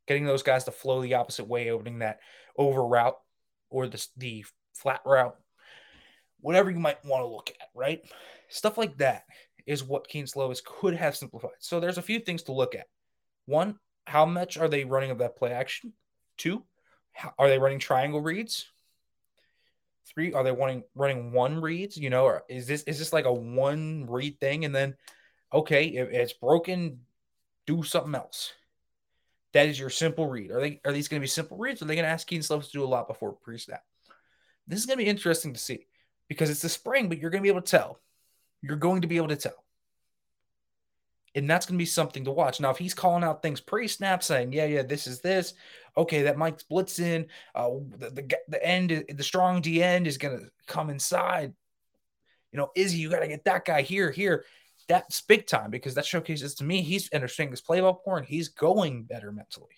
Getting 0.07 0.27
those 0.27 0.42
guys 0.42 0.64
to 0.64 0.70
flow 0.70 1.01
the 1.01 1.14
opposite 1.14 1.49
way, 1.49 1.70
opening 1.70 2.01
that 2.01 2.20
over 2.57 2.87
route 2.87 3.16
or 3.70 3.88
the, 3.88 4.07
the 4.16 4.44
flat 4.75 5.01
route, 5.05 5.37
whatever 6.40 6.70
you 6.70 6.79
might 6.79 7.05
want 7.05 7.22
to 7.22 7.27
look 7.27 7.51
at, 7.61 7.68
right? 7.75 8.03
Stuff 8.49 8.79
like 8.79 8.99
that 8.99 9.25
is 9.66 9.83
what 9.83 10.07
Kedon 10.07 10.27
Slovis 10.27 10.62
could 10.64 10.94
have 10.94 11.16
simplified. 11.16 11.51
So 11.59 11.81
there's 11.81 11.99
a 11.99 12.03
few 12.03 12.20
things 12.20 12.44
to 12.44 12.53
look 12.53 12.75
at. 12.75 12.87
One, 13.46 13.79
how 14.06 14.24
much 14.24 14.56
are 14.56 14.68
they 14.68 14.84
running 14.84 15.10
of 15.10 15.18
that 15.18 15.36
play 15.36 15.52
action? 15.52 15.92
Two, 16.36 16.62
are 17.38 17.48
they 17.48 17.58
running 17.58 17.78
triangle 17.78 18.20
reads? 18.20 18.66
Three, 20.06 20.32
are 20.32 20.44
they 20.44 20.52
running 20.52 20.84
running 20.94 21.32
one 21.32 21.60
reads? 21.60 21.96
You 21.96 22.10
know, 22.10 22.24
or 22.24 22.44
is 22.48 22.66
this 22.66 22.82
is 22.84 22.98
this 22.98 23.12
like 23.12 23.24
a 23.24 23.32
one 23.32 24.06
read 24.08 24.38
thing? 24.40 24.64
And 24.64 24.74
then, 24.74 24.94
okay, 25.52 25.86
if 25.86 26.08
it's 26.10 26.32
broken, 26.32 27.00
do 27.66 27.82
something 27.82 28.14
else. 28.14 28.52
That 29.52 29.68
is 29.68 29.78
your 29.78 29.90
simple 29.90 30.28
read. 30.28 30.50
Are 30.52 30.60
they 30.60 30.80
are 30.84 30.92
these 30.92 31.08
going 31.08 31.20
to 31.20 31.24
be 31.24 31.28
simple 31.28 31.58
reads? 31.58 31.82
Or 31.82 31.84
are 31.84 31.88
they 31.88 31.96
going 31.96 32.04
to 32.04 32.10
ask 32.10 32.26
Kedon 32.26 32.42
Slovis 32.42 32.66
to 32.66 32.72
do 32.72 32.84
a 32.84 32.86
lot 32.86 33.08
before 33.08 33.32
pre-snap? 33.32 33.82
This 34.68 34.78
is 34.78 34.86
going 34.86 34.98
to 34.98 35.04
be 35.04 35.10
interesting 35.10 35.52
to 35.52 35.60
see 35.60 35.86
because 36.28 36.50
it's 36.50 36.62
the 36.62 36.68
spring, 36.68 37.08
but 37.08 37.18
you're 37.18 37.30
going 37.30 37.42
to 37.42 37.46
be 37.46 37.50
able 37.50 37.62
to 37.62 37.70
tell. 37.70 38.00
You're 38.62 38.76
going 38.76 39.02
to 39.02 39.08
be 39.08 39.16
able 39.16 39.28
to 39.28 39.36
tell. 39.36 39.65
And 41.37 41.49
that's 41.49 41.66
going 41.66 41.77
to 41.77 41.83
be 41.83 41.87
something 41.87 42.25
to 42.25 42.33
watch. 42.33 42.61
Now, 42.61 42.70
if 42.70 42.79
he's 42.79 42.94
calling 42.94 43.22
out 43.22 43.42
things 43.42 43.61
pre 43.61 43.87
snap 43.87 44.22
saying, 44.22 44.53
yeah, 44.53 44.64
yeah, 44.64 44.83
this 44.83 45.07
is 45.07 45.20
this, 45.20 45.53
okay, 45.96 46.22
that 46.22 46.38
Mike's 46.38 46.64
blitzing, 46.64 47.27
uh, 47.55 47.68
the, 47.99 48.11
the, 48.11 48.37
the 48.49 48.66
end, 48.66 49.05
the 49.09 49.22
strong 49.22 49.61
D 49.61 49.83
end 49.83 50.07
is 50.07 50.16
going 50.16 50.38
to 50.38 50.46
come 50.66 50.88
inside. 50.88 51.53
You 52.53 52.59
know, 52.59 52.70
Izzy, 52.75 52.99
you 52.99 53.11
got 53.11 53.20
to 53.20 53.29
get 53.29 53.44
that 53.44 53.66
guy 53.66 53.83
here, 53.83 54.11
here. 54.11 54.46
That's 54.88 55.20
big 55.20 55.46
time 55.46 55.70
because 55.70 55.94
that 55.96 56.07
showcases 56.07 56.55
to 56.57 56.64
me 56.64 56.81
he's 56.81 57.12
understanding 57.12 57.51
this 57.51 57.61
play 57.61 57.81
ball 57.81 58.03
more 58.07 58.16
and 58.16 58.27
he's 58.27 58.49
going 58.49 59.05
better 59.05 59.31
mentally. 59.31 59.75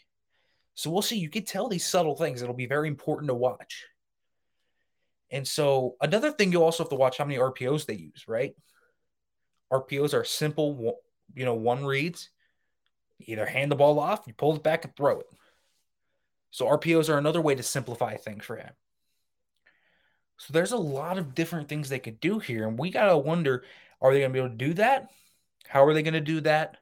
So 0.75 0.91
we'll 0.91 1.03
see. 1.03 1.19
You 1.19 1.29
can 1.29 1.45
tell 1.45 1.69
these 1.69 1.85
subtle 1.85 2.15
things. 2.15 2.41
It'll 2.41 2.55
be 2.55 2.67
very 2.67 2.87
important 2.87 3.29
to 3.29 3.35
watch. 3.35 3.85
And 5.31 5.47
so 5.47 5.97
another 6.01 6.31
thing 6.31 6.53
you'll 6.53 6.63
also 6.63 6.85
have 6.85 6.91
to 6.91 6.97
watch 6.97 7.19
how 7.19 7.25
many 7.25 7.39
RPOs 7.39 7.85
they 7.85 7.95
use, 7.95 8.27
right? 8.29 8.55
RPOs 9.73 10.15
are 10.15 10.25
simple 10.25 10.95
you 11.35 11.45
know, 11.45 11.55
one 11.55 11.85
reads, 11.85 12.31
either 13.21 13.47
hand 13.47 13.71
the 13.71 13.77
ball 13.77 13.99
off, 13.99 14.25
you 14.27 14.33
pull 14.35 14.57
it 14.57 14.63
back 14.63 14.85
and 14.85 14.95
throw 14.97 15.21
it. 15.21 15.27
So 16.51 16.67
RPOs 16.67 17.13
are 17.13 17.19
another 17.19 17.41
way 17.41 17.55
to 17.55 17.63
simplify 17.63 18.17
things 18.17 18.45
for 18.45 18.57
him. 18.57 18.71
So 20.39 20.53
there's 20.53 20.73
a 20.73 20.79
lot 20.79 21.19
of 21.19 21.35
different 21.35 21.69
things 21.69 21.89
they 21.89 21.99
could 21.99 22.21
do 22.21 22.39
here. 22.39 22.67
And 22.67 22.79
we 22.79 22.91
got 22.91 23.09
to 23.09 23.19
wonder 23.19 23.65
are 24.01 24.13
they 24.13 24.21
going 24.21 24.31
to 24.31 24.33
be 24.33 24.39
able 24.39 24.51
to 24.51 24.55
do 24.57 24.75
that? 24.75 25.11
How 25.67 25.85
are 25.85 25.93
they 25.93 26.03
going 26.03 26.15
to 26.15 26.21
do 26.21 26.41
that? 26.43 26.77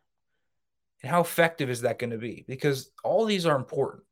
And 1.02 1.10
how 1.10 1.20
effective 1.20 1.70
is 1.70 1.80
that 1.82 1.98
going 1.98 2.10
to 2.10 2.18
be? 2.18 2.44
Because 2.46 2.90
all 3.02 3.24
these 3.24 3.46
are 3.46 3.56
important. 3.56 4.04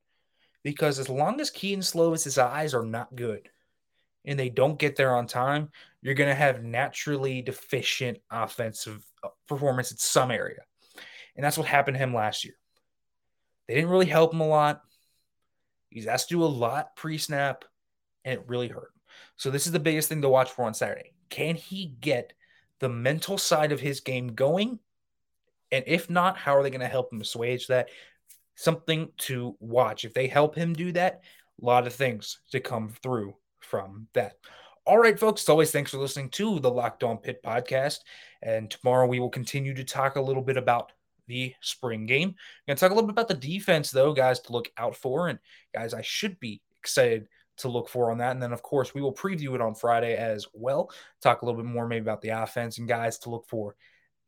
Because 0.62 0.98
as 0.98 1.10
long 1.10 1.40
as 1.40 1.50
Kedon 1.50 1.82
Slovis's 1.82 2.38
eyes 2.38 2.72
are 2.72 2.84
not 2.84 3.14
good 3.14 3.50
and 4.24 4.38
they 4.38 4.48
don't 4.48 4.78
get 4.78 4.96
there 4.96 5.14
on 5.14 5.26
time, 5.26 5.70
you're 6.00 6.14
going 6.14 6.30
to 6.30 6.34
have 6.34 6.64
naturally 6.64 7.42
deficient 7.42 8.18
offensive 8.30 9.04
performance 9.48 9.90
in 9.90 9.96
some 9.96 10.30
area. 10.30 10.60
And 11.36 11.44
that's 11.44 11.58
what 11.58 11.66
happened 11.66 11.96
to 11.96 12.02
him 12.02 12.14
last 12.14 12.44
year. 12.44 12.54
They 13.66 13.74
didn't 13.74 13.90
really 13.90 14.06
help 14.06 14.32
him 14.32 14.40
a 14.40 14.46
lot. 14.46 14.82
He's 15.90 16.06
asked 16.06 16.28
to 16.28 16.36
do 16.36 16.44
a 16.44 16.46
lot 16.46 16.96
pre 16.96 17.18
snap, 17.18 17.64
and 18.24 18.34
it 18.34 18.44
really 18.48 18.68
hurt. 18.68 18.92
So, 19.36 19.50
this 19.50 19.66
is 19.66 19.72
the 19.72 19.78
biggest 19.78 20.08
thing 20.08 20.22
to 20.22 20.28
watch 20.28 20.50
for 20.50 20.64
on 20.64 20.74
Saturday. 20.74 21.12
Can 21.30 21.54
he 21.54 21.94
get 22.00 22.32
the 22.80 22.88
mental 22.88 23.38
side 23.38 23.72
of 23.72 23.80
his 23.80 24.00
game 24.00 24.34
going? 24.34 24.78
And 25.72 25.84
if 25.86 26.10
not, 26.10 26.36
how 26.36 26.56
are 26.56 26.62
they 26.62 26.70
going 26.70 26.80
to 26.80 26.86
help 26.88 27.12
him 27.12 27.20
assuage 27.20 27.68
that? 27.68 27.88
Something 28.54 29.08
to 29.18 29.56
watch. 29.58 30.04
If 30.04 30.14
they 30.14 30.28
help 30.28 30.54
him 30.54 30.72
do 30.72 30.92
that, 30.92 31.22
a 31.60 31.64
lot 31.64 31.86
of 31.86 31.94
things 31.94 32.38
to 32.52 32.60
come 32.60 32.90
through 33.02 33.34
from 33.60 34.06
that. 34.12 34.34
All 34.86 34.98
right, 34.98 35.18
folks. 35.18 35.42
As 35.42 35.48
always, 35.48 35.70
thanks 35.70 35.92
for 35.92 35.96
listening 35.96 36.28
to 36.30 36.60
the 36.60 36.70
Locked 36.70 37.04
On 37.04 37.16
Pitt 37.16 37.42
podcast. 37.42 38.00
And 38.42 38.70
tomorrow 38.70 39.06
we 39.06 39.18
will 39.18 39.30
continue 39.30 39.72
to 39.72 39.82
talk 39.84 40.16
a 40.16 40.20
little 40.20 40.42
bit 40.42 40.58
about 40.58 40.92
the 41.26 41.54
spring 41.62 42.04
game. 42.04 42.28
I'm 42.28 42.34
going 42.66 42.76
to 42.76 42.80
talk 42.80 42.90
a 42.90 42.94
little 42.94 43.08
bit 43.08 43.14
about 43.14 43.28
the 43.28 43.34
defense, 43.34 43.90
though, 43.90 44.12
guys, 44.12 44.40
to 44.40 44.52
look 44.52 44.70
out 44.76 44.94
for. 44.94 45.28
And 45.28 45.38
guys, 45.74 45.94
I 45.94 46.02
should 46.02 46.38
be 46.38 46.60
excited 46.78 47.28
to 47.58 47.68
look 47.68 47.88
for 47.88 48.10
on 48.10 48.18
that. 48.18 48.32
And 48.32 48.42
then, 48.42 48.52
of 48.52 48.62
course, 48.62 48.94
we 48.94 49.00
will 49.00 49.14
preview 49.14 49.54
it 49.54 49.62
on 49.62 49.74
Friday 49.74 50.16
as 50.16 50.46
well. 50.52 50.90
Talk 51.22 51.40
a 51.40 51.46
little 51.46 51.62
bit 51.62 51.70
more 51.70 51.88
maybe 51.88 52.02
about 52.02 52.20
the 52.20 52.42
offense 52.42 52.76
and 52.76 52.86
guys 52.86 53.18
to 53.20 53.30
look 53.30 53.46
for 53.48 53.76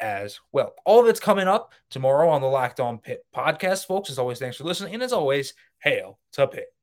as 0.00 0.40
well. 0.52 0.74
All 0.86 1.00
of 1.00 1.06
it's 1.06 1.20
coming 1.20 1.48
up 1.48 1.74
tomorrow 1.90 2.30
on 2.30 2.40
the 2.40 2.46
Locked 2.46 2.80
On 2.80 2.96
Pitt 2.96 3.26
podcast, 3.34 3.86
folks. 3.86 4.08
As 4.08 4.18
always, 4.18 4.38
thanks 4.38 4.56
for 4.56 4.64
listening. 4.64 4.94
And 4.94 5.02
as 5.02 5.12
always, 5.12 5.52
hail 5.80 6.18
to 6.32 6.46
Pitt. 6.46 6.75